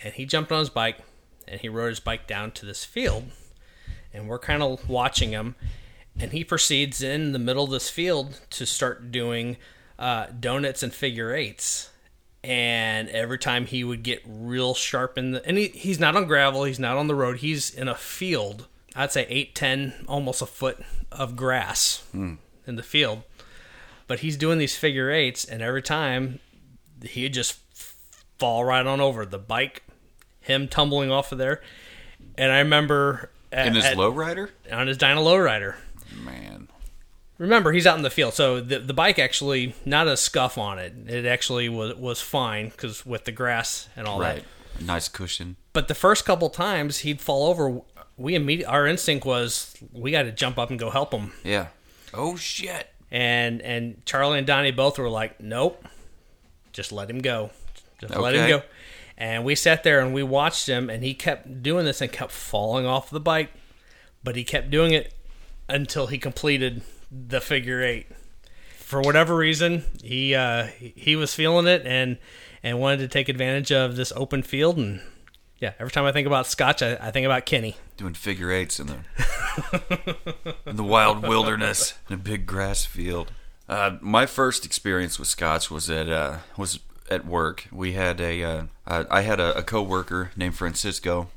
And 0.00 0.14
he 0.14 0.24
jumped 0.24 0.52
on 0.52 0.60
his 0.60 0.70
bike 0.70 0.98
and 1.48 1.60
he 1.60 1.68
rode 1.68 1.88
his 1.88 2.00
bike 2.00 2.28
down 2.28 2.52
to 2.52 2.66
this 2.66 2.84
field. 2.84 3.24
And 4.12 4.28
we're 4.28 4.38
kind 4.38 4.62
of 4.62 4.88
watching 4.88 5.30
him. 5.30 5.56
And 6.18 6.32
he 6.32 6.44
proceeds 6.44 7.02
in 7.02 7.32
the 7.32 7.38
middle 7.38 7.64
of 7.64 7.70
this 7.70 7.90
field 7.90 8.40
to 8.50 8.64
start 8.66 9.10
doing 9.12 9.56
uh, 9.98 10.26
donuts 10.38 10.82
and 10.82 10.92
figure 10.92 11.34
eights. 11.34 11.90
And 12.42 13.08
every 13.10 13.38
time 13.38 13.66
he 13.66 13.82
would 13.84 14.02
get 14.02 14.22
real 14.24 14.72
sharp 14.74 15.18
in 15.18 15.32
the, 15.32 15.44
and 15.46 15.58
he, 15.58 15.68
he's 15.68 15.98
not 16.00 16.16
on 16.16 16.26
gravel, 16.26 16.64
he's 16.64 16.78
not 16.78 16.96
on 16.96 17.06
the 17.08 17.14
road, 17.14 17.38
he's 17.38 17.70
in 17.74 17.88
a 17.88 17.94
field. 17.94 18.66
I'd 18.94 19.12
say 19.12 19.26
eight, 19.28 19.54
ten, 19.54 19.92
almost 20.08 20.40
a 20.40 20.46
foot 20.46 20.78
of 21.12 21.36
grass 21.36 22.02
in 22.14 22.38
the 22.76 22.82
field. 22.82 23.22
But 24.06 24.20
he's 24.20 24.36
doing 24.36 24.58
these 24.58 24.76
figure 24.76 25.10
eights, 25.10 25.44
and 25.44 25.60
every 25.60 25.82
time 25.82 26.38
he'd 27.04 27.34
just 27.34 27.58
fall 28.38 28.64
right 28.64 28.86
on 28.86 29.00
over 29.00 29.26
the 29.26 29.38
bike, 29.38 29.82
him 30.40 30.68
tumbling 30.68 31.10
off 31.10 31.32
of 31.32 31.38
there. 31.38 31.60
And 32.38 32.52
I 32.52 32.60
remember 32.60 33.30
at, 33.50 33.66
In 33.66 33.74
his 33.74 33.84
at- 33.84 33.96
lowrider? 33.96 34.50
on 34.72 34.86
his 34.86 34.96
Dyna 34.96 35.20
lowrider. 35.20 35.74
Man. 36.12 36.68
Remember, 37.38 37.72
he's 37.72 37.86
out 37.86 37.96
in 37.96 38.02
the 38.02 38.10
field, 38.10 38.34
so 38.34 38.60
the 38.60 38.78
the 38.78 38.94
bike 38.94 39.18
actually 39.18 39.74
not 39.84 40.08
a 40.08 40.16
scuff 40.16 40.56
on 40.56 40.78
it. 40.78 40.94
It 41.06 41.26
actually 41.26 41.68
was 41.68 41.94
was 41.96 42.20
fine 42.20 42.70
because 42.70 43.04
with 43.04 43.24
the 43.24 43.32
grass 43.32 43.88
and 43.94 44.06
all 44.06 44.18
that. 44.20 44.42
A 44.78 44.82
nice 44.82 45.08
cushion. 45.08 45.56
But 45.72 45.88
the 45.88 45.94
first 45.94 46.24
couple 46.24 46.48
times 46.48 46.98
he'd 46.98 47.20
fall 47.20 47.46
over, 47.46 47.80
we 48.16 48.34
immediately 48.34 48.72
our 48.72 48.86
instinct 48.86 49.26
was 49.26 49.76
we 49.92 50.10
got 50.10 50.22
to 50.22 50.32
jump 50.32 50.58
up 50.58 50.70
and 50.70 50.78
go 50.78 50.90
help 50.90 51.12
him. 51.12 51.32
Yeah. 51.44 51.68
Oh 52.14 52.36
shit. 52.36 52.88
And 53.10 53.60
and 53.60 54.04
Charlie 54.06 54.38
and 54.38 54.46
Donnie 54.46 54.70
both 54.72 54.98
were 54.98 55.10
like, 55.10 55.40
nope, 55.40 55.84
just 56.72 56.90
let 56.90 57.10
him 57.10 57.20
go, 57.20 57.50
just 58.00 58.16
let 58.16 58.34
him 58.34 58.48
go. 58.48 58.62
And 59.18 59.44
we 59.44 59.54
sat 59.54 59.82
there 59.82 60.00
and 60.00 60.12
we 60.12 60.22
watched 60.22 60.66
him, 60.66 60.90
and 60.90 61.02
he 61.02 61.14
kept 61.14 61.62
doing 61.62 61.84
this 61.84 62.00
and 62.00 62.10
kept 62.12 62.32
falling 62.32 62.84
off 62.84 63.08
the 63.08 63.20
bike, 63.20 63.50
but 64.22 64.36
he 64.36 64.44
kept 64.44 64.70
doing 64.70 64.92
it 64.92 65.14
until 65.68 66.06
he 66.06 66.18
completed 66.18 66.82
the 67.10 67.40
figure 67.40 67.82
eight. 67.82 68.06
For 68.78 69.00
whatever 69.00 69.34
reason, 69.36 69.84
he 70.02 70.34
uh, 70.34 70.66
he- 70.66 71.16
was 71.16 71.34
feeling 71.34 71.66
it 71.66 71.82
and 71.84 72.18
and 72.62 72.78
wanted 72.78 72.98
to 72.98 73.08
take 73.08 73.28
advantage 73.28 73.72
of 73.72 73.96
this 73.96 74.12
open 74.14 74.42
field. 74.42 74.76
And 74.76 75.00
yeah, 75.58 75.72
every 75.78 75.90
time 75.90 76.04
I 76.04 76.12
think 76.12 76.26
about 76.26 76.46
Scotch, 76.46 76.82
I, 76.82 76.94
I 77.00 77.10
think 77.10 77.26
about 77.26 77.46
Kenny. 77.46 77.76
Doing 77.96 78.14
figure 78.14 78.52
eights 78.52 78.78
in 78.78 78.86
the 78.86 80.54
in 80.66 80.76
the 80.76 80.84
wild 80.84 81.26
wilderness 81.26 81.94
in 82.08 82.14
a 82.14 82.18
big 82.18 82.46
grass 82.46 82.84
field. 82.84 83.32
Uh, 83.68 83.96
my 84.00 84.26
first 84.26 84.64
experience 84.64 85.18
with 85.18 85.26
Scotch 85.28 85.70
was 85.70 85.90
at 85.90 86.08
uh, 86.08 86.38
was 86.56 86.78
at 87.10 87.26
work. 87.26 87.66
We 87.72 87.92
had 87.92 88.20
a 88.20 88.42
uh, 88.44 88.64
I 88.86 89.22
had 89.22 89.40
a, 89.40 89.58
a 89.58 89.62
coworker 89.64 90.30
named 90.36 90.54
Francisco, 90.54 91.28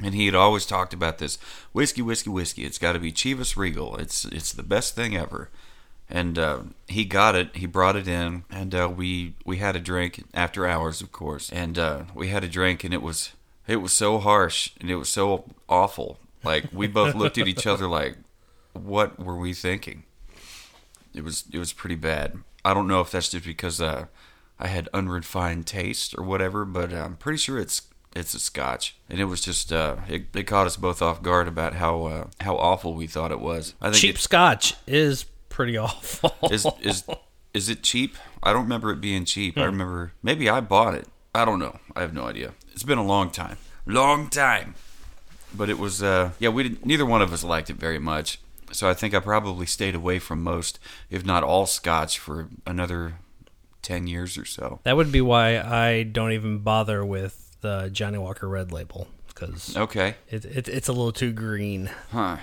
and 0.00 0.14
he 0.14 0.26
had 0.26 0.34
always 0.34 0.66
talked 0.66 0.92
about 0.92 1.18
this 1.18 1.38
whiskey, 1.72 2.02
whiskey, 2.02 2.30
whiskey. 2.30 2.64
It's 2.64 2.78
got 2.78 2.92
to 2.92 2.98
be 2.98 3.12
Chivas 3.12 3.56
Regal. 3.56 3.96
It's 3.96 4.24
it's 4.26 4.52
the 4.52 4.62
best 4.62 4.94
thing 4.94 5.16
ever. 5.16 5.50
And 6.08 6.38
uh, 6.38 6.60
he 6.86 7.04
got 7.04 7.34
it. 7.34 7.56
He 7.56 7.66
brought 7.66 7.96
it 7.96 8.06
in, 8.06 8.44
and 8.50 8.74
uh, 8.74 8.88
we 8.94 9.34
we 9.44 9.56
had 9.56 9.74
a 9.74 9.80
drink 9.80 10.22
after 10.32 10.66
hours, 10.66 11.00
of 11.00 11.10
course. 11.10 11.50
And 11.50 11.78
uh, 11.78 12.04
we 12.14 12.28
had 12.28 12.44
a 12.44 12.48
drink, 12.48 12.84
and 12.84 12.94
it 12.94 13.02
was 13.02 13.32
it 13.66 13.76
was 13.76 13.92
so 13.92 14.18
harsh 14.18 14.70
and 14.80 14.90
it 14.90 14.96
was 14.96 15.08
so 15.08 15.44
awful. 15.68 16.18
Like 16.44 16.66
we 16.72 16.86
both 16.86 17.14
looked 17.14 17.38
at 17.38 17.48
each 17.48 17.66
other 17.66 17.88
like, 17.88 18.16
what 18.72 19.18
were 19.18 19.36
we 19.36 19.52
thinking? 19.52 20.04
It 21.14 21.24
was 21.24 21.44
it 21.52 21.58
was 21.58 21.72
pretty 21.72 21.96
bad. 21.96 22.38
I 22.64 22.74
don't 22.74 22.88
know 22.88 23.00
if 23.00 23.10
that's 23.10 23.30
just 23.30 23.44
because 23.44 23.80
uh, 23.80 24.06
I 24.58 24.68
had 24.68 24.88
unrefined 24.92 25.66
taste 25.66 26.14
or 26.16 26.24
whatever, 26.24 26.64
but 26.64 26.92
I'm 26.92 27.16
pretty 27.16 27.38
sure 27.38 27.58
it's 27.58 27.82
it's 28.16 28.34
a 28.34 28.40
Scotch, 28.40 28.96
and 29.08 29.20
it 29.20 29.24
was 29.26 29.40
just 29.40 29.72
uh, 29.72 29.96
it, 30.08 30.26
it 30.34 30.44
caught 30.44 30.66
us 30.66 30.76
both 30.76 31.02
off 31.02 31.22
guard 31.22 31.46
about 31.48 31.74
how 31.74 32.04
uh, 32.06 32.26
how 32.40 32.56
awful 32.56 32.94
we 32.94 33.06
thought 33.06 33.30
it 33.32 33.40
was. 33.40 33.74
I 33.80 33.90
think 33.90 34.00
Cheap 34.00 34.14
it- 34.16 34.20
Scotch 34.20 34.74
is 34.86 35.24
pretty 35.48 35.76
awful. 35.76 36.32
Is 36.50 36.66
is 36.80 37.04
is 37.54 37.68
it 37.68 37.82
cheap? 37.82 38.16
I 38.42 38.52
don't 38.52 38.62
remember 38.64 38.90
it 38.90 39.00
being 39.00 39.24
cheap. 39.24 39.54
Hmm. 39.54 39.60
I 39.60 39.64
remember 39.64 40.12
maybe 40.22 40.48
I 40.48 40.60
bought 40.60 40.94
it. 40.94 41.06
I 41.34 41.44
don't 41.44 41.58
know. 41.58 41.78
I 41.94 42.00
have 42.00 42.14
no 42.14 42.24
idea. 42.26 42.52
It's 42.72 42.82
been 42.82 42.98
a 42.98 43.04
long 43.04 43.30
time. 43.30 43.58
Long 43.86 44.28
time. 44.28 44.74
But 45.54 45.70
it 45.70 45.78
was 45.78 46.02
uh 46.02 46.32
yeah, 46.38 46.48
we 46.48 46.62
didn't, 46.64 46.84
neither 46.86 47.06
one 47.06 47.22
of 47.22 47.32
us 47.32 47.44
liked 47.44 47.70
it 47.70 47.76
very 47.76 47.98
much. 47.98 48.40
So 48.72 48.88
I 48.88 48.94
think 48.94 49.14
I 49.14 49.20
probably 49.20 49.64
stayed 49.66 49.94
away 49.94 50.18
from 50.18 50.42
most, 50.42 50.78
if 51.08 51.24
not 51.24 51.44
all 51.44 51.66
scotch 51.66 52.18
for 52.18 52.48
another 52.66 53.14
10 53.82 54.08
years 54.08 54.36
or 54.36 54.44
so. 54.44 54.80
that 54.82 54.96
would 54.96 55.12
be 55.12 55.20
why 55.20 55.58
I 55.60 56.02
don't 56.02 56.32
even 56.32 56.58
bother 56.58 57.04
with 57.04 57.45
the 57.60 57.88
Johnnie 57.92 58.18
Walker 58.18 58.48
Red 58.48 58.72
Label 58.72 59.08
because 59.28 59.76
Okay. 59.76 60.14
it, 60.28 60.44
it, 60.44 60.68
it's 60.68 60.88
a 60.88 60.92
little 60.92 61.12
too 61.12 61.32
green. 61.32 61.90
Huh. 62.12 62.38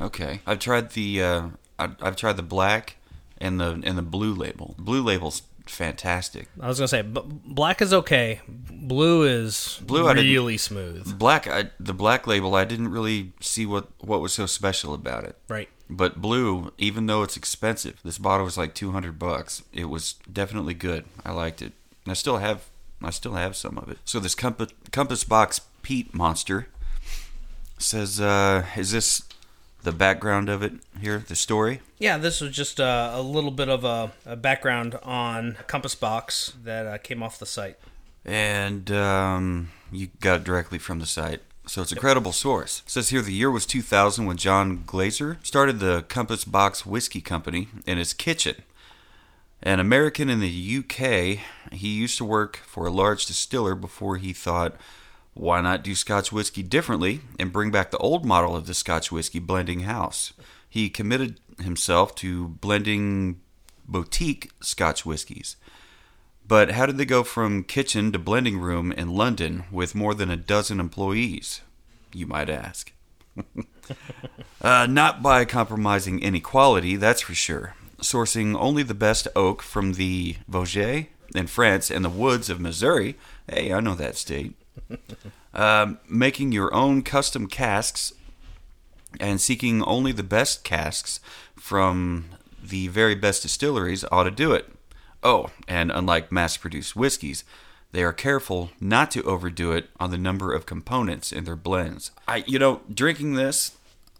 Okay. 0.00 0.40
I've 0.46 0.58
tried 0.58 0.90
the 0.92 1.22
uh 1.22 1.42
I've, 1.78 1.96
I've 2.00 2.16
tried 2.16 2.36
the 2.36 2.42
black 2.42 2.96
and 3.38 3.60
the 3.60 3.80
and 3.84 3.96
the 3.98 4.02
blue 4.02 4.34
label. 4.34 4.74
Blue 4.78 5.02
label's 5.02 5.42
fantastic. 5.66 6.48
I 6.60 6.68
was 6.68 6.78
gonna 6.78 6.88
say, 6.88 7.02
b- 7.02 7.20
black 7.26 7.80
is 7.80 7.92
okay. 7.92 8.40
Blue 8.48 9.22
is 9.24 9.80
Blue, 9.84 10.06
really 10.12 10.56
smooth. 10.56 11.18
Black 11.18 11.46
I, 11.46 11.70
the 11.78 11.94
black 11.94 12.26
label 12.26 12.54
I 12.54 12.64
didn't 12.64 12.88
really 12.90 13.32
see 13.40 13.66
what 13.66 13.88
what 14.00 14.20
was 14.20 14.32
so 14.32 14.46
special 14.46 14.94
about 14.94 15.24
it. 15.24 15.36
Right. 15.48 15.68
But 15.92 16.20
blue, 16.20 16.72
even 16.78 17.06
though 17.06 17.22
it's 17.24 17.36
expensive, 17.36 17.98
this 18.04 18.16
bottle 18.18 18.44
was 18.44 18.56
like 18.56 18.74
200 18.74 19.18
bucks. 19.18 19.64
It 19.72 19.86
was 19.86 20.14
definitely 20.32 20.74
good. 20.74 21.04
I 21.24 21.32
liked 21.32 21.62
it. 21.62 21.72
And 22.04 22.12
I 22.12 22.14
still 22.14 22.38
have 22.38 22.69
I 23.02 23.10
still 23.10 23.34
have 23.34 23.56
some 23.56 23.78
of 23.78 23.88
it. 23.90 23.98
So 24.04 24.20
this 24.20 24.34
Compass, 24.34 24.70
Compass 24.92 25.24
Box 25.24 25.60
Peat 25.82 26.12
Monster 26.14 26.68
says 27.78 28.20
uh 28.20 28.64
is 28.76 28.92
this 28.92 29.22
the 29.82 29.92
background 29.92 30.50
of 30.50 30.62
it 30.62 30.74
here, 31.00 31.24
the 31.26 31.34
story? 31.34 31.80
Yeah, 31.98 32.18
this 32.18 32.42
was 32.42 32.50
just 32.54 32.78
uh, 32.78 33.12
a 33.14 33.22
little 33.22 33.50
bit 33.50 33.70
of 33.70 33.82
a, 33.82 34.12
a 34.26 34.36
background 34.36 34.98
on 35.02 35.56
Compass 35.66 35.94
Box 35.94 36.52
that 36.64 36.86
uh, 36.86 36.98
came 36.98 37.22
off 37.22 37.38
the 37.38 37.46
site. 37.46 37.78
and 38.26 38.90
um, 38.90 39.70
you 39.90 40.08
got 40.20 40.40
it 40.40 40.44
directly 40.44 40.78
from 40.78 40.98
the 40.98 41.06
site. 41.06 41.40
So 41.66 41.80
it's 41.80 41.92
a 41.92 41.96
credible 41.96 42.32
source. 42.32 42.82
It 42.84 42.90
says 42.90 43.08
here 43.08 43.22
the 43.22 43.32
year 43.32 43.50
was 43.50 43.64
2000 43.64 44.26
when 44.26 44.36
John 44.36 44.82
Glaser 44.84 45.38
started 45.42 45.78
the 45.78 46.04
Compass 46.08 46.44
Box 46.44 46.84
Whiskey 46.84 47.20
Company 47.22 47.68
in 47.86 47.96
his 47.96 48.12
kitchen. 48.12 48.56
An 49.62 49.78
American 49.78 50.30
in 50.30 50.40
the 50.40 50.78
UK, 50.78 51.38
he 51.72 51.88
used 51.88 52.16
to 52.18 52.24
work 52.24 52.56
for 52.58 52.86
a 52.86 52.90
large 52.90 53.26
distiller 53.26 53.74
before 53.74 54.16
he 54.16 54.32
thought, 54.32 54.74
why 55.34 55.60
not 55.60 55.84
do 55.84 55.94
Scotch 55.94 56.32
whiskey 56.32 56.62
differently 56.62 57.20
and 57.38 57.52
bring 57.52 57.70
back 57.70 57.90
the 57.90 57.98
old 57.98 58.24
model 58.24 58.56
of 58.56 58.66
the 58.66 58.74
Scotch 58.74 59.12
whiskey 59.12 59.38
blending 59.38 59.80
house? 59.80 60.32
He 60.68 60.88
committed 60.88 61.40
himself 61.62 62.14
to 62.16 62.48
blending 62.48 63.40
boutique 63.86 64.50
Scotch 64.60 65.04
whiskies. 65.04 65.56
But 66.46 66.72
how 66.72 66.86
did 66.86 66.98
they 66.98 67.04
go 67.04 67.22
from 67.22 67.64
kitchen 67.64 68.12
to 68.12 68.18
blending 68.18 68.58
room 68.58 68.92
in 68.92 69.14
London 69.14 69.64
with 69.70 69.94
more 69.94 70.14
than 70.14 70.30
a 70.30 70.36
dozen 70.36 70.80
employees? 70.80 71.60
You 72.12 72.26
might 72.26 72.50
ask. 72.50 72.92
uh, 74.62 74.86
not 74.86 75.22
by 75.22 75.44
compromising 75.44 76.22
any 76.22 76.40
quality, 76.40 76.96
that's 76.96 77.20
for 77.20 77.34
sure. 77.34 77.74
Sourcing 78.00 78.56
only 78.58 78.82
the 78.82 78.94
best 78.94 79.28
oak 79.36 79.62
from 79.62 79.94
the 79.94 80.36
Vosges 80.50 81.06
in 81.34 81.46
France 81.46 81.90
and 81.90 82.04
the 82.04 82.08
woods 82.10 82.50
of 82.50 82.60
Missouri. 82.60 83.16
Hey, 83.48 83.72
I 83.72 83.80
know 83.80 83.94
that 83.94 84.16
state. 84.16 84.54
Um, 85.52 85.98
making 86.08 86.52
your 86.52 86.72
own 86.72 87.02
custom 87.02 87.48
casks 87.48 88.12
and 89.18 89.40
seeking 89.40 89.82
only 89.82 90.12
the 90.12 90.22
best 90.22 90.62
casks 90.62 91.18
from 91.56 92.26
the 92.62 92.86
very 92.88 93.16
best 93.16 93.42
distilleries 93.42 94.04
ought 94.12 94.24
to 94.24 94.30
do 94.30 94.52
it. 94.52 94.70
Oh, 95.22 95.50
and 95.66 95.90
unlike 95.90 96.30
mass 96.30 96.56
produced 96.56 96.94
whiskeys, 96.94 97.42
they 97.92 98.04
are 98.04 98.12
careful 98.12 98.70
not 98.80 99.10
to 99.10 99.22
overdo 99.24 99.72
it 99.72 99.90
on 99.98 100.10
the 100.10 100.18
number 100.18 100.52
of 100.52 100.66
components 100.66 101.32
in 101.32 101.44
their 101.44 101.56
blends. 101.56 102.12
I, 102.28 102.44
you 102.46 102.58
know, 102.58 102.82
drinking 102.92 103.34
this 103.34 103.76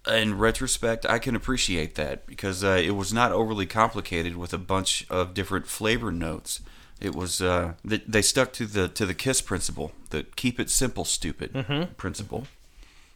in 0.07 0.39
retrospect, 0.39 1.05
I 1.07 1.19
can 1.19 1.37
appreciate 1.37 1.95
that 1.97 2.27
because 2.27 2.65
uh, 2.65 2.81
it 2.83 2.93
was 2.93 3.13
not 3.13 3.33
overly 3.33 3.67
complicated 3.67 4.37
with 4.37 4.53
a 4.53 4.59
bunch 4.59 5.07
of 5.11 5.35
different 5.35 5.67
flavor 5.67 6.11
notes. 6.11 6.61
It 7.01 7.15
was 7.15 7.41
uh, 7.41 7.75
they, 7.85 7.99
they 7.99 8.23
stuck 8.23 8.53
to 8.55 8.67
the 8.67 8.89
to 8.89 9.07
the 9.07 9.15
Kiss 9.15 9.41
principle, 9.41 9.93
the 10.11 10.25
keep 10.37 10.61
it 10.61 10.71
simple, 10.71 11.05
stupid 11.05 11.95
principle, 11.97 12.47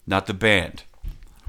not 0.06 0.26
the 0.26 0.34
band. 0.34 0.84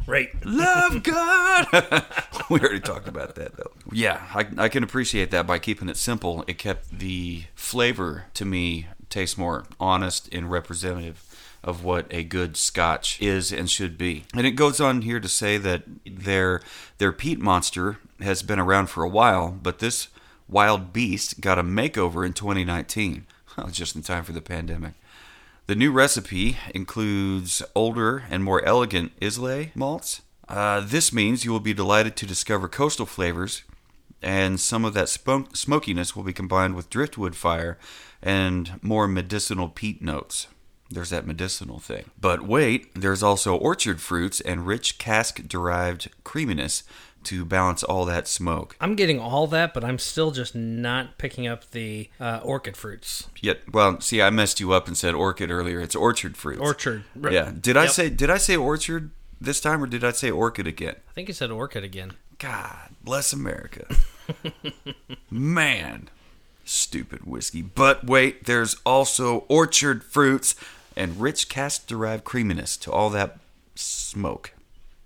Right. 0.08 0.30
Love 0.46 1.02
God. 1.04 1.68
we 2.50 2.60
already 2.60 2.80
talked 2.80 3.08
about 3.08 3.36
that 3.36 3.56
though. 3.56 3.72
Yeah, 3.92 4.22
I, 4.34 4.46
I 4.58 4.70
can 4.70 4.84
appreciate 4.84 5.32
that 5.32 5.48
by 5.48 5.60
keeping 5.60 5.90
it 5.90 5.98
simple. 5.98 6.44
It 6.48 6.58
kept 6.58 7.00
the 7.00 7.46
flavor 7.56 8.26
to 8.36 8.46
me 8.46 8.88
taste 9.10 9.38
more 9.38 9.66
honest 9.80 10.28
and 10.34 10.52
representative 10.52 11.24
of 11.66 11.84
what 11.84 12.06
a 12.12 12.24
good 12.24 12.56
Scotch 12.56 13.20
is 13.22 13.52
and 13.52 13.70
should 13.70 13.98
be. 13.98 14.24
And 14.34 14.46
it 14.46 14.52
goes 14.52 14.80
on 14.80 15.02
here 15.02 15.20
to 15.20 15.28
say 15.28 15.58
that 15.58 15.84
their 16.06 16.62
their 17.00 17.12
peat 17.12 17.40
monster 17.40 17.98
has 18.22 18.44
been 18.44 18.60
around 18.60 18.88
for 18.88 19.04
a 19.04 19.10
while, 19.10 19.50
but 19.50 19.80
this 19.80 20.08
wild 20.48 20.94
beast 20.94 21.42
got 21.42 21.60
a 21.60 21.64
makeover 21.64 22.26
in 22.26 22.34
2019, 22.34 23.26
just 23.72 23.96
in 23.96 24.04
time 24.04 24.24
for 24.24 24.32
the 24.32 24.42
pandemic. 24.42 24.94
The 25.66 25.76
new 25.76 25.92
recipe 25.92 26.58
includes 26.76 27.64
older 27.74 28.24
and 28.30 28.44
more 28.44 28.64
elegant 28.64 29.14
Islay 29.20 29.72
malts. 29.74 30.22
Uh, 30.48 30.80
this 30.82 31.12
means 31.12 31.44
you 31.44 31.52
will 31.52 31.60
be 31.60 31.74
delighted 31.74 32.16
to 32.18 32.28
discover 32.28 32.70
coastal 32.70 33.08
flavors, 33.08 33.64
and 34.22 34.60
some 34.60 34.86
of 34.86 34.94
that 34.94 35.10
smokiness 35.10 36.16
will 36.16 36.24
be 36.24 36.34
combined 36.34 36.76
with 36.76 36.92
driftwood 36.92 37.36
fire 37.36 37.80
and 38.22 38.80
more 38.84 39.08
medicinal 39.08 39.68
peat 39.68 40.04
notes. 40.04 40.46
There's 40.90 41.10
that 41.10 41.26
medicinal 41.26 41.80
thing. 41.80 42.12
But 42.20 42.44
wait, 42.48 42.94
there's 42.94 43.24
also 43.24 43.56
orchard 43.56 44.00
fruits 44.02 44.40
and 44.42 44.68
rich 44.68 44.98
cask 44.98 45.42
derived 45.48 46.10
creaminess 46.24 46.84
to 47.24 47.44
balance 47.44 47.82
all 47.84 48.06
that 48.06 48.28
smoke. 48.28 48.76
I'm 48.80 48.96
getting 48.96 49.20
all 49.20 49.48
that, 49.48 49.74
but 49.74 49.84
I'm 49.84 49.98
still 49.98 50.30
just 50.30 50.54
not 50.54 51.18
picking 51.18 51.48
up 51.48 51.72
the 51.72 52.10
uh, 52.20 52.40
orchid 52.44 52.78
fruits. 52.78 53.28
Yet, 53.42 53.62
well, 53.74 54.00
see, 54.00 54.22
I 54.22 54.30
messed 54.30 54.60
you 54.60 54.74
up 54.74 54.88
and 54.88 54.96
said 54.96 55.16
orchid 55.16 55.50
earlier. 55.50 55.80
It's 55.80 55.96
orchard 55.96 56.38
fruits. 56.38 56.62
Orchard. 56.62 57.04
Right. 57.16 57.34
Yeah. 57.34 57.52
Did 57.60 57.78
I 57.78 57.84
Yep. 57.86 57.92
say 57.92 58.10
did 58.12 58.30
I 58.30 58.38
say 58.38 58.56
orchard 58.56 59.10
this 59.42 59.60
time 59.60 59.82
or 59.84 59.88
did 59.88 60.04
I 60.04 60.12
say 60.12 60.30
orchid 60.30 60.68
again? 60.68 60.96
I 61.10 61.14
think 61.14 61.28
you 61.28 61.34
said 61.34 61.50
orchid 61.50 61.84
again. 61.84 62.14
God 62.38 62.90
bless 63.04 63.34
America. 63.34 63.88
Man, 65.32 66.10
stupid 66.66 67.26
whiskey. 67.26 67.62
But 67.62 68.06
wait, 68.06 68.46
there's 68.46 68.76
also 68.86 69.46
orchard 69.48 70.04
fruits 70.04 70.56
and 70.96 71.20
rich 71.22 71.48
cask 71.50 71.88
derived 71.88 72.24
creaminess 72.24 72.76
to 72.78 72.92
all 72.92 73.10
that 73.12 73.38
smoke. 73.76 74.52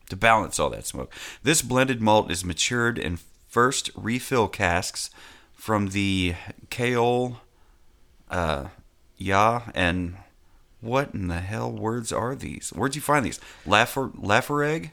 To 0.09 0.15
balance 0.15 0.59
all 0.59 0.71
that 0.71 0.87
smoke. 0.87 1.13
This 1.43 1.61
blended 1.61 2.01
malt 2.01 2.31
is 2.31 2.43
matured 2.43 2.97
in 2.97 3.19
first 3.47 3.91
refill 3.95 4.47
casks 4.47 5.11
from 5.53 5.89
the 5.89 6.35
Caol 6.71 7.37
uh 8.29 8.65
Ya 9.17 9.63
and 9.75 10.15
what 10.81 11.13
in 11.13 11.27
the 11.27 11.41
hell 11.41 11.71
words 11.71 12.11
are 12.13 12.33
these? 12.35 12.69
Where'd 12.69 12.95
you 12.95 13.01
find 13.01 13.25
these? 13.25 13.39
Laffer 13.67 14.11
Lafferegg 14.15 14.91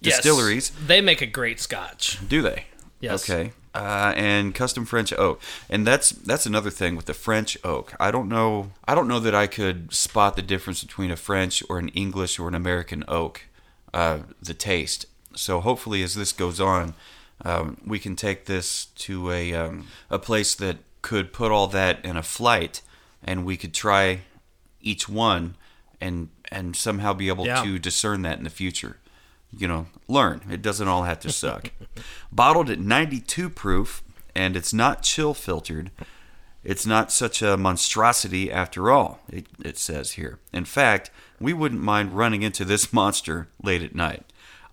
Yes. 0.00 0.16
distilleries. 0.16 0.70
They 0.86 1.00
make 1.00 1.22
a 1.22 1.26
great 1.26 1.58
scotch. 1.60 2.18
Do 2.28 2.42
they? 2.42 2.64
Yes. 3.00 3.28
Okay. 3.28 3.52
Uh, 3.74 4.12
and 4.16 4.54
custom 4.54 4.84
French 4.84 5.14
oak, 5.14 5.40
and 5.70 5.86
that's 5.86 6.10
that's 6.10 6.44
another 6.44 6.68
thing 6.70 6.94
with 6.94 7.06
the 7.06 7.14
French 7.14 7.56
oak. 7.64 7.94
I 7.98 8.10
don't 8.10 8.28
know. 8.28 8.70
I 8.86 8.94
don't 8.94 9.08
know 9.08 9.20
that 9.20 9.34
I 9.34 9.46
could 9.46 9.94
spot 9.94 10.36
the 10.36 10.42
difference 10.42 10.84
between 10.84 11.10
a 11.10 11.16
French 11.16 11.62
or 11.70 11.78
an 11.78 11.88
English 11.90 12.38
or 12.38 12.48
an 12.48 12.54
American 12.54 13.02
oak. 13.08 13.46
Uh, 13.94 14.20
the 14.42 14.52
taste. 14.54 15.06
So 15.34 15.60
hopefully, 15.60 16.02
as 16.02 16.14
this 16.14 16.32
goes 16.32 16.60
on, 16.60 16.92
um, 17.46 17.78
we 17.86 17.98
can 17.98 18.14
take 18.14 18.44
this 18.44 18.86
to 19.06 19.30
a 19.30 19.54
um, 19.54 19.86
a 20.10 20.18
place 20.18 20.54
that 20.56 20.76
could 21.00 21.32
put 21.32 21.50
all 21.50 21.66
that 21.68 22.04
in 22.04 22.16
a 22.16 22.22
flight, 22.22 22.82
and 23.24 23.44
we 23.44 23.56
could 23.56 23.72
try 23.72 24.20
each 24.82 25.08
one 25.08 25.54
and 26.00 26.28
and 26.50 26.76
somehow 26.76 27.14
be 27.14 27.28
able 27.28 27.46
Yeah. 27.46 27.62
to 27.62 27.78
discern 27.78 28.20
that 28.22 28.36
in 28.36 28.44
the 28.44 28.50
future 28.50 28.98
you 29.56 29.68
know, 29.68 29.86
learn. 30.08 30.42
It 30.50 30.62
doesn't 30.62 30.88
all 30.88 31.04
have 31.04 31.20
to 31.20 31.32
suck. 31.32 31.70
Bottled 32.32 32.70
at 32.70 32.80
92 32.80 33.50
proof, 33.50 34.02
and 34.34 34.56
it's 34.56 34.72
not 34.72 35.02
chill 35.02 35.34
filtered. 35.34 35.90
It's 36.64 36.86
not 36.86 37.10
such 37.10 37.42
a 37.42 37.56
monstrosity 37.56 38.50
after 38.50 38.90
all, 38.90 39.20
it, 39.28 39.46
it 39.64 39.78
says 39.78 40.12
here. 40.12 40.38
In 40.52 40.64
fact, 40.64 41.10
we 41.40 41.52
wouldn't 41.52 41.82
mind 41.82 42.12
running 42.12 42.42
into 42.42 42.64
this 42.64 42.92
monster 42.92 43.48
late 43.62 43.82
at 43.82 43.94
night. 43.94 44.24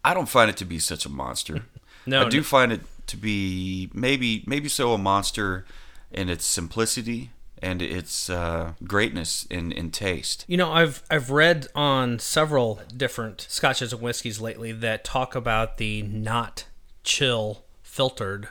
I 0.03 0.13
don't 0.13 0.29
find 0.29 0.49
it 0.49 0.57
to 0.57 0.65
be 0.65 0.79
such 0.79 1.05
a 1.05 1.09
monster. 1.09 1.63
No, 2.05 2.25
I 2.25 2.29
do 2.29 2.37
no. 2.37 2.43
find 2.43 2.71
it 2.71 2.81
to 3.07 3.17
be 3.17 3.91
maybe 3.93 4.43
maybe 4.47 4.67
so 4.67 4.93
a 4.93 4.97
monster 4.97 5.65
in 6.11 6.27
its 6.27 6.43
simplicity 6.43 7.29
and 7.61 7.81
its 7.81 8.29
uh, 8.29 8.73
greatness 8.83 9.45
in, 9.49 9.71
in 9.71 9.91
taste. 9.91 10.45
You 10.47 10.57
know, 10.57 10.71
I've 10.71 11.03
I've 11.09 11.29
read 11.31 11.67
on 11.75 12.19
several 12.19 12.81
different 12.95 13.45
scotches 13.49 13.93
and 13.93 14.01
whiskeys 14.01 14.39
lately 14.39 14.71
that 14.71 15.03
talk 15.03 15.35
about 15.35 15.77
the 15.77 16.01
not 16.03 16.65
chill 17.03 17.63
filtered 17.83 18.49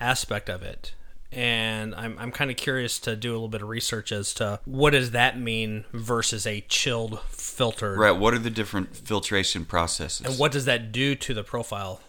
aspect 0.00 0.48
of 0.48 0.62
it. 0.62 0.94
And 1.30 1.94
I'm, 1.94 2.18
I'm 2.18 2.32
kind 2.32 2.50
of 2.50 2.56
curious 2.56 2.98
to 3.00 3.14
do 3.14 3.32
a 3.32 3.34
little 3.34 3.48
bit 3.48 3.60
of 3.60 3.68
research 3.68 4.12
as 4.12 4.32
to 4.34 4.60
what 4.64 4.90
does 4.90 5.10
that 5.10 5.38
mean 5.38 5.84
versus 5.92 6.46
a 6.46 6.62
chilled 6.62 7.20
filtered. 7.28 7.98
Right. 7.98 8.12
What 8.12 8.32
are 8.32 8.38
the 8.38 8.48
different 8.48 8.96
filtration 8.96 9.66
processes? 9.66 10.24
And 10.24 10.38
what 10.38 10.52
does 10.52 10.64
that 10.64 10.90
do 10.90 11.14
to 11.16 11.34
the 11.34 11.44
profile? 11.44 12.00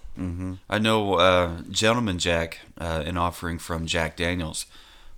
I 0.69 0.79
know 0.79 1.13
uh, 1.13 1.61
Gentleman 1.69 2.19
Jack, 2.19 2.59
uh, 2.77 3.03
an 3.05 3.17
offering 3.17 3.57
from 3.57 3.85
Jack 3.85 4.17
Daniels, 4.17 4.65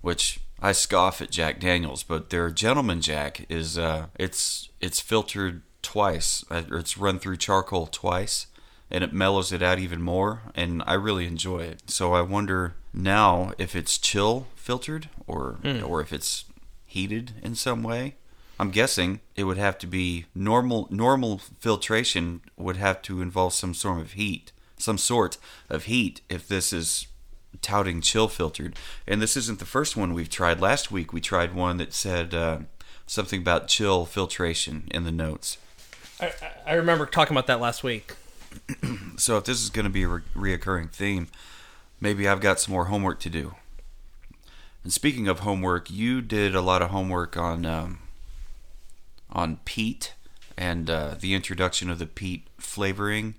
which 0.02 0.40
I 0.62 0.74
scoff 0.74 1.22
at 1.22 1.32
Jack 1.32 1.60
Daniels, 1.60 2.04
but 2.04 2.30
their 2.30 2.52
Gentleman 2.52 3.02
Jack 3.02 3.46
is 3.50 3.78
uh, 3.78 4.08
it's 4.20 4.70
it's 4.80 5.00
filtered 5.00 5.64
twice, 5.82 6.46
uh, 6.52 6.64
it's 6.72 6.98
run 6.98 7.18
through 7.18 7.38
charcoal 7.38 7.88
twice, 7.88 8.48
and 8.90 9.04
it 9.04 9.14
mellows 9.14 9.52
it 9.52 9.64
out 9.64 9.80
even 9.80 10.02
more, 10.02 10.44
and 10.54 10.84
I 10.86 10.94
really 10.94 11.26
enjoy 11.26 11.62
it. 11.62 11.90
So 11.90 12.14
I 12.14 12.22
wonder 12.22 12.76
now 12.94 13.54
if 13.58 13.76
it's 13.76 13.98
chill 13.98 14.48
filtered 14.56 15.10
or 15.26 15.58
or 15.84 16.02
if 16.02 16.14
it's 16.14 16.46
heated 16.86 17.34
in 17.42 17.56
some 17.56 17.82
way. 17.84 18.16
I'm 18.60 18.70
guessing 18.70 19.22
it 19.36 19.46
would 19.46 19.58
have 19.58 19.80
to 19.80 19.88
be 19.88 20.26
normal. 20.36 20.88
Normal 20.92 21.40
filtration 21.40 22.42
would 22.58 22.78
have 22.78 23.02
to 23.04 23.20
involve 23.20 23.54
some 23.56 23.74
sort 23.74 24.02
of 24.02 24.12
heat, 24.12 24.52
some 24.78 25.00
sort 25.00 25.40
of 25.68 25.86
heat. 25.86 26.22
If 26.30 26.48
this 26.48 26.72
is 26.72 27.08
touting 27.62 28.02
chill 28.02 28.28
filtered, 28.28 28.78
and 29.08 29.22
this 29.22 29.36
isn't 29.38 29.60
the 29.60 29.66
first 29.66 29.96
one 29.98 30.14
we've 30.14 30.30
tried. 30.30 30.60
Last 30.62 30.92
week 30.92 31.12
we 31.14 31.22
tried 31.22 31.54
one 31.54 31.78
that 31.78 31.94
said 31.94 32.34
uh, 32.34 32.60
something 33.06 33.42
about 33.42 33.68
chill 33.68 34.06
filtration 34.06 34.88
in 34.92 35.04
the 35.04 35.12
notes. 35.12 35.58
I, 36.20 36.32
I- 36.66 36.74
remember 36.74 37.06
talking 37.06 37.36
about 37.36 37.48
that 37.48 37.60
last 37.60 37.84
week. 37.84 38.14
So 39.18 39.38
if 39.38 39.44
this 39.44 39.62
is 39.62 39.70
going 39.70 39.84
to 39.84 39.92
be 39.92 40.02
a 40.04 40.08
re- 40.08 40.22
reoccurring 40.36 40.90
theme, 40.90 41.28
maybe 42.00 42.28
I've 42.28 42.40
got 42.42 42.60
some 42.60 42.74
more 42.74 42.86
homework 42.86 43.20
to 43.20 43.30
do. 43.30 43.54
And 44.84 44.92
speaking 44.92 45.28
of 45.28 45.42
homework, 45.42 45.92
you 45.92 46.22
did 46.22 46.56
a 46.56 46.62
lot 46.62 46.82
of 46.82 46.90
homework 46.90 47.38
on 47.38 47.64
um, 47.68 48.00
on 49.32 49.58
peat 49.64 50.16
and 50.58 50.90
uh, 50.90 51.16
the 51.20 51.36
introduction 51.36 51.92
of 51.92 52.00
the 52.00 52.08
peat 52.08 52.48
flavoring 52.58 53.36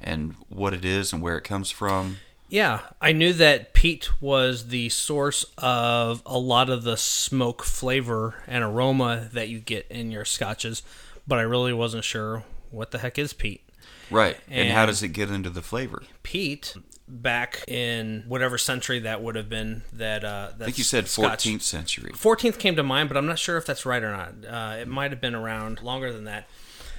and 0.00 0.36
what 0.48 0.72
it 0.72 0.84
is 0.84 1.12
and 1.12 1.20
where 1.20 1.36
it 1.36 1.42
comes 1.42 1.72
from. 1.72 2.18
Yeah, 2.54 2.82
I 3.00 3.10
knew 3.10 3.32
that 3.32 3.74
peat 3.74 4.10
was 4.22 4.68
the 4.68 4.88
source 4.88 5.44
of 5.58 6.22
a 6.24 6.38
lot 6.38 6.70
of 6.70 6.84
the 6.84 6.96
smoke 6.96 7.64
flavor 7.64 8.44
and 8.46 8.62
aroma 8.62 9.28
that 9.32 9.48
you 9.48 9.58
get 9.58 9.88
in 9.90 10.12
your 10.12 10.24
scotches, 10.24 10.84
but 11.26 11.40
I 11.40 11.42
really 11.42 11.72
wasn't 11.72 12.04
sure 12.04 12.44
what 12.70 12.92
the 12.92 12.98
heck 12.98 13.18
is 13.18 13.32
peat. 13.32 13.68
Right. 14.08 14.36
And, 14.48 14.70
how 14.70 14.86
does 14.86 15.02
it 15.02 15.08
get 15.08 15.30
into 15.30 15.50
the 15.50 15.62
flavor? 15.62 16.04
Peat 16.22 16.76
back 17.08 17.64
in 17.66 18.22
whatever 18.28 18.56
century 18.56 19.00
that 19.00 19.20
would 19.20 19.34
have 19.34 19.48
been 19.48 19.82
that 19.92 20.22
uh 20.22 20.50
I 20.54 20.64
think 20.66 20.78
you 20.78 20.84
said 20.84 21.06
14th 21.06 21.62
century. 21.62 22.12
14th 22.12 22.60
came 22.60 22.76
to 22.76 22.84
mind, 22.84 23.08
but 23.08 23.18
I'm 23.18 23.26
not 23.26 23.40
sure 23.40 23.56
if 23.56 23.66
that's 23.66 23.84
right 23.84 24.02
or 24.02 24.12
not. 24.12 24.32
Uh, 24.48 24.76
it 24.76 24.86
might 24.86 25.10
have 25.10 25.20
been 25.20 25.34
around 25.34 25.82
longer 25.82 26.12
than 26.12 26.22
that. 26.24 26.48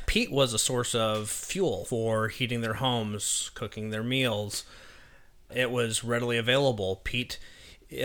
Peat 0.05 0.33
was 0.33 0.53
a 0.53 0.59
source 0.59 0.93
of 0.93 1.29
fuel 1.29 1.85
for 1.85 2.27
heating 2.27 2.59
their 2.59 2.73
homes, 2.73 3.51
cooking 3.53 3.91
their 3.91 4.03
meals. 4.03 4.65
It 5.55 5.71
was 5.71 6.03
readily 6.03 6.37
available. 6.37 7.01
Peat 7.03 7.39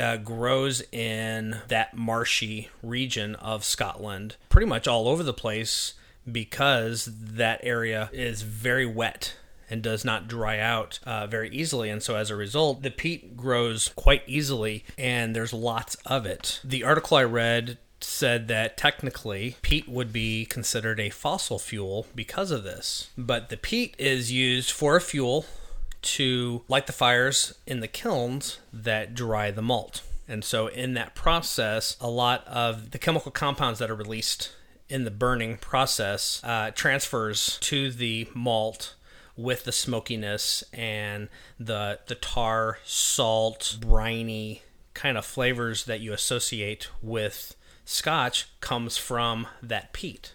uh, 0.00 0.16
grows 0.18 0.82
in 0.92 1.58
that 1.68 1.96
marshy 1.96 2.68
region 2.82 3.34
of 3.34 3.64
Scotland, 3.64 4.36
pretty 4.48 4.66
much 4.66 4.86
all 4.86 5.08
over 5.08 5.22
the 5.22 5.34
place, 5.34 5.94
because 6.30 7.08
that 7.20 7.60
area 7.62 8.08
is 8.12 8.42
very 8.42 8.86
wet 8.86 9.34
and 9.68 9.82
does 9.82 10.04
not 10.04 10.28
dry 10.28 10.58
out 10.58 10.98
uh, 11.04 11.26
very 11.26 11.50
easily. 11.50 11.90
And 11.90 12.02
so, 12.02 12.16
as 12.16 12.30
a 12.30 12.36
result, 12.36 12.82
the 12.82 12.90
peat 12.90 13.36
grows 13.36 13.88
quite 13.96 14.22
easily, 14.26 14.84
and 14.96 15.34
there's 15.34 15.52
lots 15.52 15.96
of 16.06 16.26
it. 16.26 16.60
The 16.64 16.84
article 16.84 17.16
I 17.16 17.24
read 17.24 17.78
said 18.00 18.48
that 18.48 18.76
technically 18.76 19.56
peat 19.62 19.88
would 19.88 20.12
be 20.12 20.46
considered 20.46 20.98
a 20.98 21.10
fossil 21.10 21.58
fuel 21.58 22.06
because 22.14 22.50
of 22.50 22.64
this. 22.64 23.10
But 23.16 23.48
the 23.48 23.56
peat 23.56 23.94
is 23.98 24.32
used 24.32 24.70
for 24.70 24.96
a 24.96 25.00
fuel 25.00 25.46
to 26.02 26.62
light 26.68 26.86
the 26.86 26.92
fires 26.92 27.54
in 27.66 27.80
the 27.80 27.88
kilns 27.88 28.58
that 28.72 29.14
dry 29.14 29.50
the 29.50 29.62
malt. 29.62 30.02
And 30.28 30.44
so, 30.44 30.68
in 30.68 30.94
that 30.94 31.14
process, 31.14 31.96
a 32.00 32.08
lot 32.08 32.46
of 32.46 32.92
the 32.92 32.98
chemical 32.98 33.32
compounds 33.32 33.80
that 33.80 33.90
are 33.90 33.96
released 33.96 34.52
in 34.88 35.04
the 35.04 35.10
burning 35.10 35.56
process 35.56 36.40
uh, 36.44 36.70
transfers 36.72 37.58
to 37.62 37.90
the 37.90 38.28
malt 38.34 38.94
with 39.36 39.64
the 39.64 39.72
smokiness 39.72 40.62
and 40.72 41.28
the 41.58 41.98
the 42.06 42.14
tar, 42.14 42.78
salt, 42.84 43.78
briny 43.80 44.62
kind 44.94 45.16
of 45.16 45.24
flavors 45.24 45.84
that 45.86 46.00
you 46.00 46.12
associate 46.12 46.88
with 47.02 47.56
scotch 47.84 48.48
comes 48.60 48.96
from 48.96 49.46
that 49.62 49.92
peat. 49.92 50.32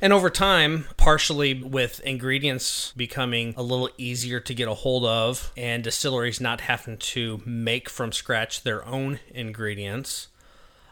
And 0.00 0.12
over 0.12 0.28
time, 0.28 0.86
partially 0.96 1.54
with 1.54 2.00
ingredients 2.00 2.92
becoming 2.96 3.54
a 3.56 3.62
little 3.62 3.88
easier 3.96 4.40
to 4.40 4.54
get 4.54 4.68
a 4.68 4.74
hold 4.74 5.04
of 5.04 5.52
and 5.56 5.82
distilleries 5.82 6.40
not 6.40 6.62
having 6.62 6.98
to 6.98 7.40
make 7.46 7.88
from 7.88 8.12
scratch 8.12 8.62
their 8.62 8.84
own 8.84 9.20
ingredients, 9.30 10.28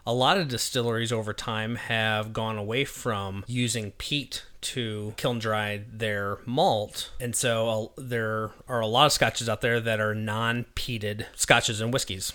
a 0.07 0.13
lot 0.13 0.37
of 0.37 0.47
distilleries 0.47 1.11
over 1.11 1.33
time 1.33 1.75
have 1.75 2.33
gone 2.33 2.57
away 2.57 2.85
from 2.85 3.43
using 3.47 3.91
peat 3.91 4.43
to 4.61 5.13
kiln 5.17 5.37
dry 5.39 5.83
their 5.91 6.39
malt. 6.45 7.11
And 7.19 7.35
so 7.35 7.91
uh, 7.97 8.01
there 8.01 8.51
are 8.67 8.79
a 8.79 8.87
lot 8.87 9.05
of 9.05 9.11
scotches 9.11 9.47
out 9.47 9.61
there 9.61 9.79
that 9.79 9.99
are 9.99 10.15
non 10.15 10.65
peated 10.75 11.25
scotches 11.35 11.81
and 11.81 11.93
whiskeys. 11.93 12.33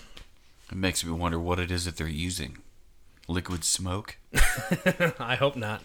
It 0.71 0.77
makes 0.77 1.05
me 1.05 1.13
wonder 1.13 1.39
what 1.39 1.59
it 1.59 1.71
is 1.71 1.85
that 1.85 1.97
they're 1.97 2.07
using. 2.07 2.59
Liquid 3.27 3.65
smoke? 3.65 4.17
I 5.19 5.37
hope 5.37 5.57
not. 5.57 5.83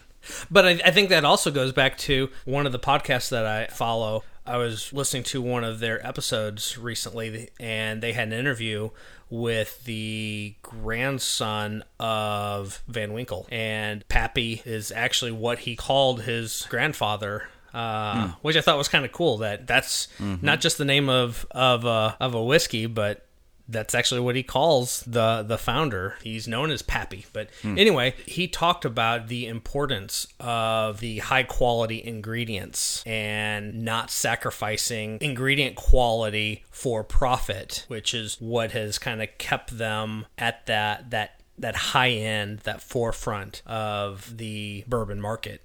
But 0.50 0.66
I, 0.66 0.70
I 0.84 0.90
think 0.90 1.08
that 1.10 1.24
also 1.24 1.50
goes 1.50 1.72
back 1.72 1.98
to 1.98 2.30
one 2.44 2.66
of 2.66 2.72
the 2.72 2.78
podcasts 2.78 3.30
that 3.30 3.46
I 3.46 3.66
follow. 3.66 4.24
I 4.46 4.58
was 4.58 4.92
listening 4.92 5.24
to 5.24 5.42
one 5.42 5.64
of 5.64 5.80
their 5.80 6.04
episodes 6.06 6.78
recently, 6.78 7.50
and 7.58 8.00
they 8.00 8.12
had 8.12 8.28
an 8.28 8.34
interview 8.34 8.90
with 9.28 9.84
the 9.84 10.54
grandson 10.62 11.82
of 11.98 12.82
Van 12.86 13.12
Winkle. 13.12 13.48
And 13.50 14.06
Pappy 14.08 14.62
is 14.64 14.92
actually 14.92 15.32
what 15.32 15.60
he 15.60 15.74
called 15.74 16.22
his 16.22 16.66
grandfather. 16.68 17.48
Uh, 17.74 18.28
hmm. 18.28 18.32
Which 18.40 18.56
I 18.56 18.62
thought 18.62 18.78
was 18.78 18.88
kind 18.88 19.04
of 19.04 19.12
cool. 19.12 19.38
That 19.38 19.66
that's 19.66 20.08
mm-hmm. 20.18 20.44
not 20.44 20.60
just 20.60 20.78
the 20.78 20.86
name 20.86 21.10
of 21.10 21.44
of 21.50 21.84
a, 21.84 22.16
of 22.20 22.34
a 22.34 22.42
whiskey, 22.42 22.86
but 22.86 23.25
that's 23.68 23.94
actually 23.94 24.20
what 24.20 24.36
he 24.36 24.42
calls 24.42 25.02
the 25.06 25.42
the 25.42 25.58
founder. 25.58 26.16
He's 26.22 26.46
known 26.46 26.70
as 26.70 26.82
Pappy. 26.82 27.26
But 27.32 27.50
hmm. 27.62 27.78
anyway, 27.78 28.14
he 28.26 28.48
talked 28.48 28.84
about 28.84 29.28
the 29.28 29.46
importance 29.46 30.28
of 30.38 31.00
the 31.00 31.18
high 31.18 31.42
quality 31.42 32.02
ingredients 32.02 33.02
and 33.06 33.84
not 33.84 34.10
sacrificing 34.10 35.18
ingredient 35.20 35.76
quality 35.76 36.64
for 36.70 37.02
profit, 37.02 37.84
which 37.88 38.14
is 38.14 38.36
what 38.40 38.72
has 38.72 38.98
kind 38.98 39.22
of 39.22 39.28
kept 39.38 39.76
them 39.76 40.26
at 40.38 40.66
that 40.66 41.10
that 41.10 41.40
that 41.58 41.76
high 41.76 42.10
end, 42.10 42.60
that 42.60 42.82
forefront 42.82 43.62
of 43.66 44.36
the 44.36 44.84
bourbon 44.86 45.20
market. 45.20 45.64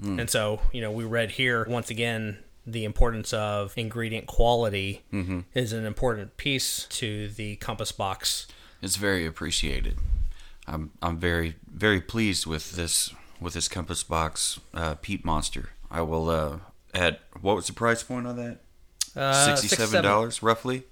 Hmm. 0.00 0.20
And 0.20 0.30
so, 0.30 0.60
you 0.72 0.80
know, 0.80 0.90
we 0.90 1.04
read 1.04 1.30
here 1.32 1.66
once 1.68 1.90
again 1.90 2.38
the 2.66 2.84
importance 2.84 3.32
of 3.32 3.72
ingredient 3.76 4.26
quality 4.26 5.02
is 5.54 5.72
an 5.72 5.86
important 5.86 6.36
piece 6.36 6.86
to 6.90 7.28
the 7.28 7.56
compass 7.56 7.92
box. 7.92 8.46
It's 8.82 8.96
very 8.96 9.24
appreciated. 9.26 9.98
I'm 10.66 10.90
I'm 11.00 11.18
very 11.18 11.56
very 11.72 12.00
pleased 12.00 12.46
with 12.46 12.72
this 12.72 13.14
with 13.40 13.54
this 13.54 13.68
Compass 13.68 14.02
Box 14.02 14.58
uh, 14.74 14.96
Peat 14.96 15.24
Monster. 15.24 15.70
I 15.90 16.00
will 16.02 16.28
uh, 16.28 16.58
add 16.94 17.18
what 17.40 17.56
was 17.56 17.66
the 17.66 17.72
price 17.72 18.02
point 18.02 18.26
on 18.26 18.36
that? 18.36 18.58
Uh, 19.14 19.32
Sixty 19.46 19.68
seven 19.68 20.02
dollars 20.02 20.42
roughly. 20.42 20.84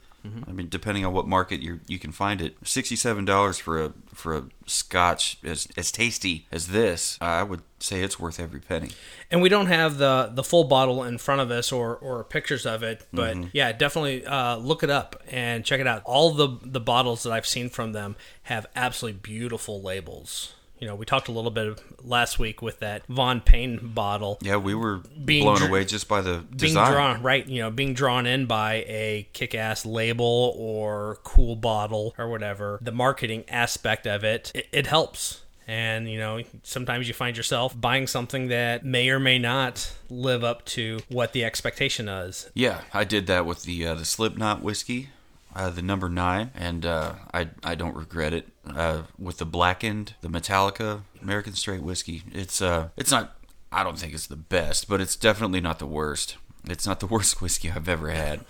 I 0.48 0.52
mean, 0.52 0.68
depending 0.70 1.04
on 1.04 1.12
what 1.12 1.26
market 1.26 1.60
you 1.60 1.80
you 1.86 1.98
can 1.98 2.10
find 2.10 2.40
it. 2.40 2.56
Sixty 2.64 2.96
seven 2.96 3.26
dollars 3.26 3.58
for 3.58 3.84
a 3.84 3.92
for 4.14 4.34
a 4.36 4.44
Scotch 4.66 5.36
as 5.44 5.68
as 5.76 5.92
tasty 5.92 6.46
as 6.50 6.68
this. 6.68 7.18
I 7.20 7.42
would 7.42 7.60
say 7.78 8.02
it's 8.02 8.18
worth 8.18 8.40
every 8.40 8.60
penny. 8.60 8.90
And 9.30 9.42
we 9.42 9.50
don't 9.50 9.66
have 9.66 9.98
the 9.98 10.30
the 10.32 10.42
full 10.42 10.64
bottle 10.64 11.02
in 11.04 11.18
front 11.18 11.42
of 11.42 11.50
us 11.50 11.70
or 11.72 11.94
or 11.96 12.24
pictures 12.24 12.64
of 12.64 12.82
it, 12.82 13.06
but 13.12 13.36
yeah, 13.52 13.72
definitely 13.72 14.24
uh, 14.24 14.56
look 14.56 14.82
it 14.82 14.90
up 14.90 15.22
and 15.30 15.62
check 15.62 15.80
it 15.80 15.86
out. 15.86 16.02
All 16.04 16.32
the 16.32 16.58
the 16.62 16.80
bottles 16.80 17.22
that 17.24 17.32
I've 17.32 17.46
seen 17.46 17.68
from 17.68 17.92
them 17.92 18.16
have 18.44 18.66
absolutely 18.74 19.20
beautiful 19.20 19.82
labels. 19.82 20.53
You 20.78 20.88
know, 20.88 20.96
we 20.96 21.06
talked 21.06 21.28
a 21.28 21.32
little 21.32 21.50
bit 21.50 21.80
last 22.04 22.38
week 22.38 22.60
with 22.60 22.80
that 22.80 23.06
Von 23.06 23.40
Payne 23.40 23.78
bottle. 23.94 24.38
Yeah, 24.42 24.56
we 24.56 24.74
were 24.74 24.98
Being 25.24 25.44
blown 25.44 25.56
dr- 25.58 25.70
away 25.70 25.84
just 25.84 26.08
by 26.08 26.20
the 26.20 26.44
being 26.56 26.74
drawn 26.74 27.22
right 27.22 27.46
you 27.46 27.62
know 27.62 27.70
being 27.70 27.94
drawn 27.94 28.26
in 28.26 28.46
by 28.46 28.84
a 28.86 29.28
kick-ass 29.32 29.86
label 29.86 30.54
or 30.58 31.18
cool 31.22 31.56
bottle 31.56 32.14
or 32.18 32.28
whatever 32.28 32.78
the 32.82 32.92
marketing 32.92 33.44
aspect 33.48 34.06
of 34.06 34.24
it 34.24 34.52
it, 34.54 34.66
it 34.72 34.86
helps 34.86 35.40
And, 35.66 36.10
you 36.10 36.18
know, 36.18 36.42
sometimes 36.62 37.08
you 37.08 37.14
find 37.14 37.36
yourself 37.38 37.74
buying 37.80 38.06
something 38.06 38.48
that 38.48 38.84
may 38.84 39.08
or 39.08 39.18
may 39.18 39.38
not 39.38 39.92
live 40.10 40.44
up 40.44 40.64
to 40.66 40.98
what 41.08 41.32
the 41.32 41.42
expectation 41.42 42.06
is. 42.08 42.50
Yeah, 42.52 42.82
I 42.92 43.04
did 43.04 43.26
that 43.28 43.46
with 43.46 43.62
the 43.62 43.86
uh, 43.86 43.94
the 43.94 44.04
Slipknot 44.04 44.60
whiskey, 44.62 45.08
uh, 45.54 45.70
the 45.70 45.82
number 45.82 46.08
nine, 46.08 46.50
and 46.54 46.84
uh, 46.84 47.14
I 47.32 47.48
I 47.62 47.74
don't 47.74 47.96
regret 47.96 48.32
it. 48.32 48.48
Uh, 48.66 49.02
with 49.18 49.38
the 49.38 49.46
blackened, 49.46 50.14
the 50.20 50.28
Metallica 50.28 51.02
American 51.22 51.52
Straight 51.54 51.82
whiskey, 51.82 52.22
it's 52.32 52.60
uh 52.62 52.88
it's 52.96 53.10
not. 53.10 53.36
I 53.70 53.82
don't 53.82 53.98
think 53.98 54.14
it's 54.14 54.26
the 54.26 54.36
best, 54.36 54.88
but 54.88 55.00
it's 55.00 55.16
definitely 55.16 55.60
not 55.60 55.78
the 55.78 55.86
worst. 55.86 56.36
It's 56.68 56.86
not 56.86 57.00
the 57.00 57.06
worst 57.14 57.40
whiskey 57.40 57.70
I've 57.70 57.88
ever 57.88 58.10
had, 58.10 58.40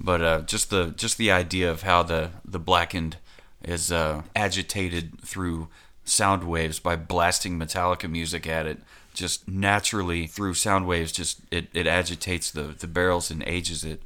but 0.00 0.22
uh, 0.22 0.40
just 0.42 0.70
the 0.70 0.92
just 0.96 1.18
the 1.18 1.30
idea 1.30 1.70
of 1.70 1.82
how 1.82 2.02
the 2.02 2.30
the 2.44 2.58
blackened 2.58 3.16
is 3.62 3.90
uh, 3.90 4.22
agitated 4.36 5.20
through 5.22 5.68
sound 6.04 6.44
waves 6.44 6.78
by 6.78 6.96
blasting 6.96 7.58
Metallica 7.58 8.10
music 8.10 8.46
at 8.46 8.66
it. 8.66 8.78
Just 9.14 9.48
naturally 9.48 10.26
through 10.26 10.54
sound 10.54 10.86
waves, 10.86 11.12
just 11.12 11.40
it, 11.50 11.68
it 11.72 11.86
agitates 11.86 12.50
the, 12.50 12.62
the 12.62 12.88
barrels 12.88 13.30
and 13.30 13.44
ages 13.46 13.84
it. 13.84 14.02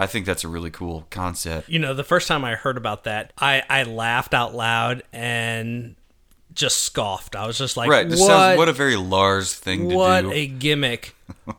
I 0.00 0.06
think 0.06 0.24
that's 0.24 0.44
a 0.44 0.48
really 0.48 0.70
cool 0.70 1.06
concept. 1.10 1.68
You 1.68 1.78
know, 1.78 1.92
the 1.92 2.02
first 2.04 2.26
time 2.26 2.42
I 2.42 2.54
heard 2.54 2.78
about 2.78 3.04
that, 3.04 3.34
I, 3.36 3.62
I 3.68 3.82
laughed 3.82 4.32
out 4.32 4.54
loud 4.54 5.02
and 5.12 5.94
just 6.54 6.78
scoffed. 6.84 7.36
I 7.36 7.46
was 7.46 7.58
just 7.58 7.76
like, 7.76 7.90
right. 7.90 8.08
This 8.08 8.18
what, 8.18 8.26
sounds, 8.28 8.56
what 8.56 8.70
a 8.70 8.72
very 8.72 8.96
Lars 8.96 9.54
thing 9.54 9.84
to 9.84 9.88
do. 9.90 9.94
what 9.96 10.24
a 10.24 10.46
gimmick. 10.46 11.14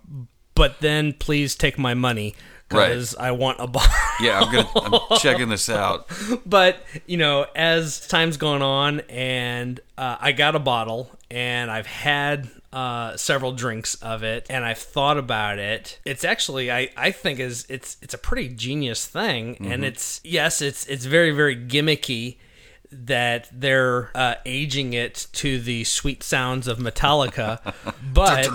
but 0.56 0.80
then 0.80 1.14
please 1.14 1.56
take 1.56 1.78
my 1.78 1.94
money 1.94 2.36
Right. 2.72 2.88
because 2.88 3.16
I 3.16 3.32
want 3.32 3.60
a 3.60 3.68
bottle. 3.68 3.94
yeah, 4.22 4.40
I'm 4.40 4.52
gonna 4.52 4.70
I'm 5.12 5.20
checking 5.20 5.50
this 5.50 5.70
out. 5.70 6.10
but 6.46 6.82
you 7.06 7.18
know, 7.18 7.46
as 7.56 8.08
time's 8.08 8.38
gone 8.38 8.62
on, 8.62 9.02
and 9.02 9.80
uh, 9.98 10.18
I 10.20 10.32
got 10.32 10.56
a 10.56 10.60
bottle, 10.60 11.12
and 11.30 11.70
I've 11.70 11.86
had 11.86 12.50
uh, 12.74 13.18
several 13.18 13.52
drinks 13.52 13.96
of 13.96 14.24
it, 14.24 14.46
and 14.50 14.64
I've 14.66 14.78
thought 14.78 15.18
about 15.18 15.60
it. 15.60 16.00
It's 16.06 16.24
actually, 16.24 16.72
I, 16.72 16.90
I 16.96 17.12
think, 17.12 17.40
is 17.40 17.66
it's 17.70 17.98
it's 18.02 18.14
a 18.14 18.18
pretty 18.18 18.50
genius 18.50 19.06
thing, 19.06 19.58
and 19.62 19.84
it's 19.84 20.22
yes, 20.24 20.62
it's 20.62 20.86
it's 20.88 21.06
very 21.06 21.32
very 21.32 21.56
gimmicky 21.56 22.38
that 22.94 23.48
they're 23.54 24.12
uh, 24.16 24.36
aging 24.46 24.92
it 24.94 25.28
to 25.32 25.60
the 25.60 25.84
sweet 25.86 26.24
sounds 26.24 26.68
of 26.68 26.78
Metallica, 26.78 27.74
but 28.14 28.46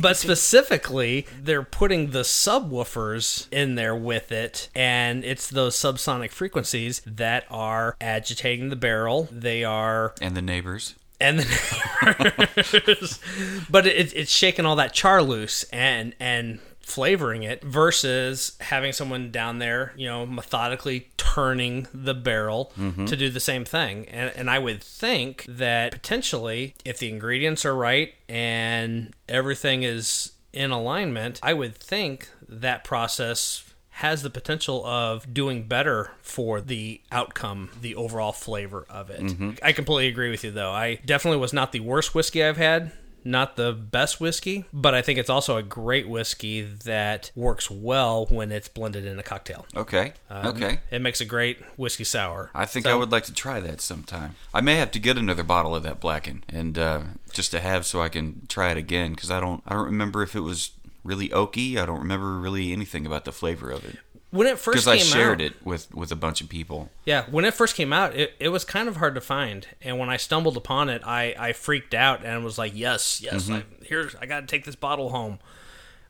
but 0.00 0.16
specifically, 0.16 1.26
they're 1.40 1.62
putting 1.62 2.10
the 2.10 2.20
subwoofers 2.20 3.46
in 3.50 3.74
there 3.74 3.96
with 3.96 4.30
it, 4.32 4.68
and 4.74 5.24
it's 5.24 5.48
those 5.48 5.76
subsonic 5.76 6.30
frequencies 6.30 7.00
that 7.06 7.46
are 7.50 7.96
agitating 8.00 8.68
the 8.68 8.76
barrel. 8.76 9.28
They 9.32 9.64
are, 9.64 10.14
And 10.20 10.36
the 10.36 10.42
neighbors. 10.42 10.94
And 11.20 11.40
the 11.40 12.72
neighbors, 12.72 13.20
but 13.70 13.86
it, 13.86 14.12
it's 14.14 14.32
shaking 14.32 14.66
all 14.66 14.76
that 14.76 14.92
char 14.92 15.22
loose 15.22 15.64
and 15.64 16.14
and 16.18 16.60
flavoring 16.80 17.44
it 17.44 17.62
versus 17.62 18.56
having 18.60 18.92
someone 18.92 19.30
down 19.30 19.60
there, 19.60 19.92
you 19.96 20.08
know, 20.08 20.26
methodically 20.26 21.08
turning 21.16 21.86
the 21.94 22.14
barrel 22.14 22.72
mm-hmm. 22.76 23.04
to 23.04 23.16
do 23.16 23.30
the 23.30 23.38
same 23.38 23.64
thing. 23.64 24.08
And, 24.08 24.32
and 24.34 24.50
I 24.50 24.58
would 24.58 24.82
think 24.82 25.44
that 25.48 25.92
potentially, 25.92 26.74
if 26.84 26.98
the 26.98 27.08
ingredients 27.08 27.64
are 27.64 27.76
right 27.76 28.14
and 28.28 29.14
everything 29.28 29.84
is 29.84 30.32
in 30.52 30.72
alignment, 30.72 31.38
I 31.44 31.54
would 31.54 31.76
think 31.76 32.28
that 32.48 32.82
process 32.82 33.69
has 34.00 34.22
the 34.22 34.30
potential 34.30 34.84
of 34.86 35.32
doing 35.34 35.62
better 35.64 36.12
for 36.22 36.60
the 36.60 37.00
outcome, 37.12 37.70
the 37.80 37.94
overall 37.94 38.32
flavor 38.32 38.86
of 38.88 39.10
it. 39.10 39.56
I 39.62 39.72
completely 39.72 40.08
agree 40.08 40.30
with 40.30 40.42
you, 40.42 40.50
though. 40.50 40.70
I 40.72 40.96
definitely 41.04 41.38
was 41.38 41.52
not 41.52 41.72
the 41.72 41.80
worst 41.80 42.14
whiskey 42.14 42.42
I've 42.42 42.56
had 42.56 42.92
not 43.22 43.56
the 43.56 43.70
best 43.72 44.18
whiskey, 44.18 44.64
but 44.72 44.94
I 44.94 45.02
think 45.02 45.18
it's 45.18 45.28
also 45.28 45.56
a 45.58 45.62
great 45.62 46.08
whiskey 46.08 46.62
that 46.62 47.30
works 47.34 47.70
well 47.70 48.24
when 48.30 48.50
it's 48.50 48.66
blended 48.68 49.04
in 49.04 49.18
a 49.18 49.22
cocktail. 49.22 49.66
Okay. 49.76 50.14
Um, 50.30 50.46
okay. 50.46 50.80
It 50.90 51.02
makes 51.02 51.20
a 51.20 51.26
great 51.26 51.58
whiskey 51.76 52.04
sour. 52.04 52.50
I 52.54 52.64
think 52.64 52.86
So- 52.86 52.92
I 52.92 52.94
would 52.94 53.12
like 53.12 53.24
to 53.24 53.34
try 53.34 53.60
that 53.60 53.80
sometime. 53.82 54.36
I 54.54 54.62
may 54.62 54.76
have 54.76 54.90
to 54.92 54.98
get 54.98 55.18
another 55.18 55.42
bottle 55.42 55.74
of 55.76 55.82
that 55.82 56.00
Blacken 56.00 56.44
and 56.48 56.78
uh, 56.78 57.00
just 57.32 57.50
to 57.50 57.60
have 57.60 57.84
so 57.84 58.00
I 58.00 58.08
can 58.08 58.46
try 58.48 58.70
it 58.70 58.78
again 58.78 59.10
because 59.12 59.30
I 59.30 59.38
don't 59.38 59.62
I 59.66 59.74
don't 59.74 59.84
remember 59.86 60.22
if 60.22 60.34
it 60.34 60.40
was 60.40 60.70
really 61.04 61.28
oaky. 61.30 61.76
I 61.76 61.86
don't 61.86 62.00
remember 62.00 62.38
really 62.38 62.72
anything 62.72 63.06
about 63.06 63.24
the 63.24 63.32
flavor 63.32 63.70
of 63.70 63.84
it 63.84 63.96
When 64.30 64.46
it 64.46 64.58
first 64.58 64.84
because 64.84 64.84
came 64.84 64.94
I 64.94 64.98
shared 65.18 65.40
out, 65.40 65.46
it 65.46 65.66
with 65.66 65.92
with 65.94 66.12
a 66.12 66.16
bunch 66.16 66.40
of 66.40 66.48
people. 66.48 66.90
Yeah, 67.04 67.24
when 67.30 67.44
it 67.44 67.54
first 67.54 67.74
came 67.74 67.92
out, 67.92 68.14
it, 68.16 68.34
it 68.38 68.48
was 68.50 68.64
kind 68.64 68.88
of 68.88 68.96
hard 68.96 69.14
to 69.14 69.20
find, 69.20 69.66
and 69.82 69.98
when 69.98 70.08
I 70.10 70.16
stumbled 70.18 70.56
upon 70.56 70.88
it, 70.88 71.02
I, 71.04 71.34
I 71.38 71.52
freaked 71.52 71.94
out 71.94 72.24
and 72.24 72.44
was 72.44 72.58
like, 72.58 72.72
"Yes, 72.74 73.20
yes, 73.22 73.44
Mm-hmm. 73.44 73.54
I, 73.54 73.64
here's 73.86 74.14
I 74.16 74.26
got 74.26 74.40
to 74.40 74.46
take 74.46 74.64
this 74.64 74.76
bottle 74.76 75.10
home." 75.10 75.38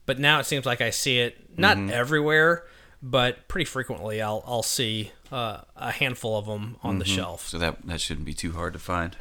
But 0.07 0.19
now 0.19 0.41
it 0.41 0.47
seems 0.47 0.67
like 0.67 0.81
I 0.81 0.91
see 0.91 1.21
it 1.21 1.57
not 1.59 1.77
Mm-hmm. 1.77 1.91
everywhere, 1.91 2.65
but 3.03 3.47
pretty 3.49 3.65
frequently. 3.67 4.21
I'll 4.21 4.43
I'll 4.47 4.63
see 4.65 5.13
uh, 5.31 5.61
a 5.77 5.93
handful 5.93 6.37
of 6.37 6.47
them 6.47 6.77
on 6.83 6.93
Mm-hmm. 6.93 6.99
the 6.99 7.05
shelf. 7.05 7.47
So 7.49 7.59
that 7.59 7.87
that 7.87 8.01
shouldn't 8.01 8.27
be 8.27 8.35
too 8.35 8.53
hard 8.53 8.73
to 8.73 8.79
find. 8.81 9.17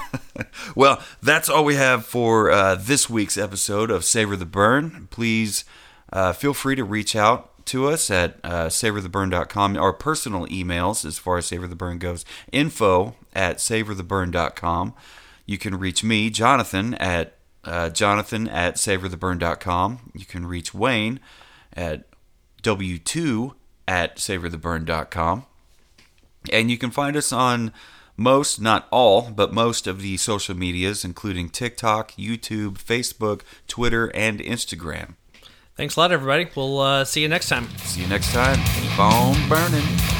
well, 0.76 1.02
that's 1.22 1.48
all 1.48 1.64
we 1.64 1.76
have 1.76 2.06
for 2.06 2.50
uh, 2.50 2.74
this 2.74 3.08
week's 3.08 3.36
episode 3.36 3.90
of 3.90 4.04
Savor 4.04 4.36
the 4.36 4.46
Burn. 4.46 5.08
Please 5.10 5.64
uh, 6.12 6.32
feel 6.32 6.54
free 6.54 6.76
to 6.76 6.84
reach 6.84 7.16
out 7.16 7.64
to 7.66 7.88
us 7.88 8.10
at 8.10 8.38
uh, 8.44 8.66
savortheburn.com. 8.66 9.76
Our 9.76 9.92
personal 9.92 10.46
emails, 10.46 11.04
as 11.04 11.18
far 11.18 11.38
as 11.38 11.46
Savor 11.46 11.66
the 11.66 11.76
Burn 11.76 11.98
goes, 11.98 12.24
info 12.50 13.14
at 13.34 13.58
savortheburn.com. 13.58 14.94
You 15.46 15.58
can 15.58 15.78
reach 15.78 16.04
me, 16.04 16.30
Jonathan, 16.30 16.94
at 16.94 17.34
uh, 17.64 17.90
jonathan 17.90 18.48
at 18.48 18.76
savortheburn.com. 18.76 20.12
You 20.14 20.24
can 20.24 20.46
reach 20.46 20.74
Wayne 20.74 21.20
at 21.72 22.04
w2 22.62 23.54
at 23.86 24.16
savortheburn.com. 24.16 25.46
And 26.52 26.70
you 26.70 26.78
can 26.78 26.90
find 26.90 27.16
us 27.16 27.32
on 27.32 27.72
most, 28.16 28.60
not 28.60 28.86
all, 28.90 29.30
but 29.30 29.52
most 29.52 29.86
of 29.86 30.02
the 30.02 30.16
social 30.16 30.56
medias, 30.56 31.04
including 31.04 31.48
TikTok, 31.48 32.12
YouTube, 32.12 32.74
Facebook, 32.74 33.42
Twitter, 33.66 34.10
and 34.14 34.40
Instagram. 34.40 35.14
Thanks 35.76 35.96
a 35.96 36.00
lot, 36.00 36.12
everybody. 36.12 36.48
We'll 36.54 36.80
uh, 36.80 37.04
see 37.04 37.22
you 37.22 37.28
next 37.28 37.48
time. 37.48 37.68
See 37.78 38.02
you 38.02 38.08
next 38.08 38.32
time. 38.32 38.58
Keep 38.80 38.98
on 38.98 39.48
burning. 39.48 40.11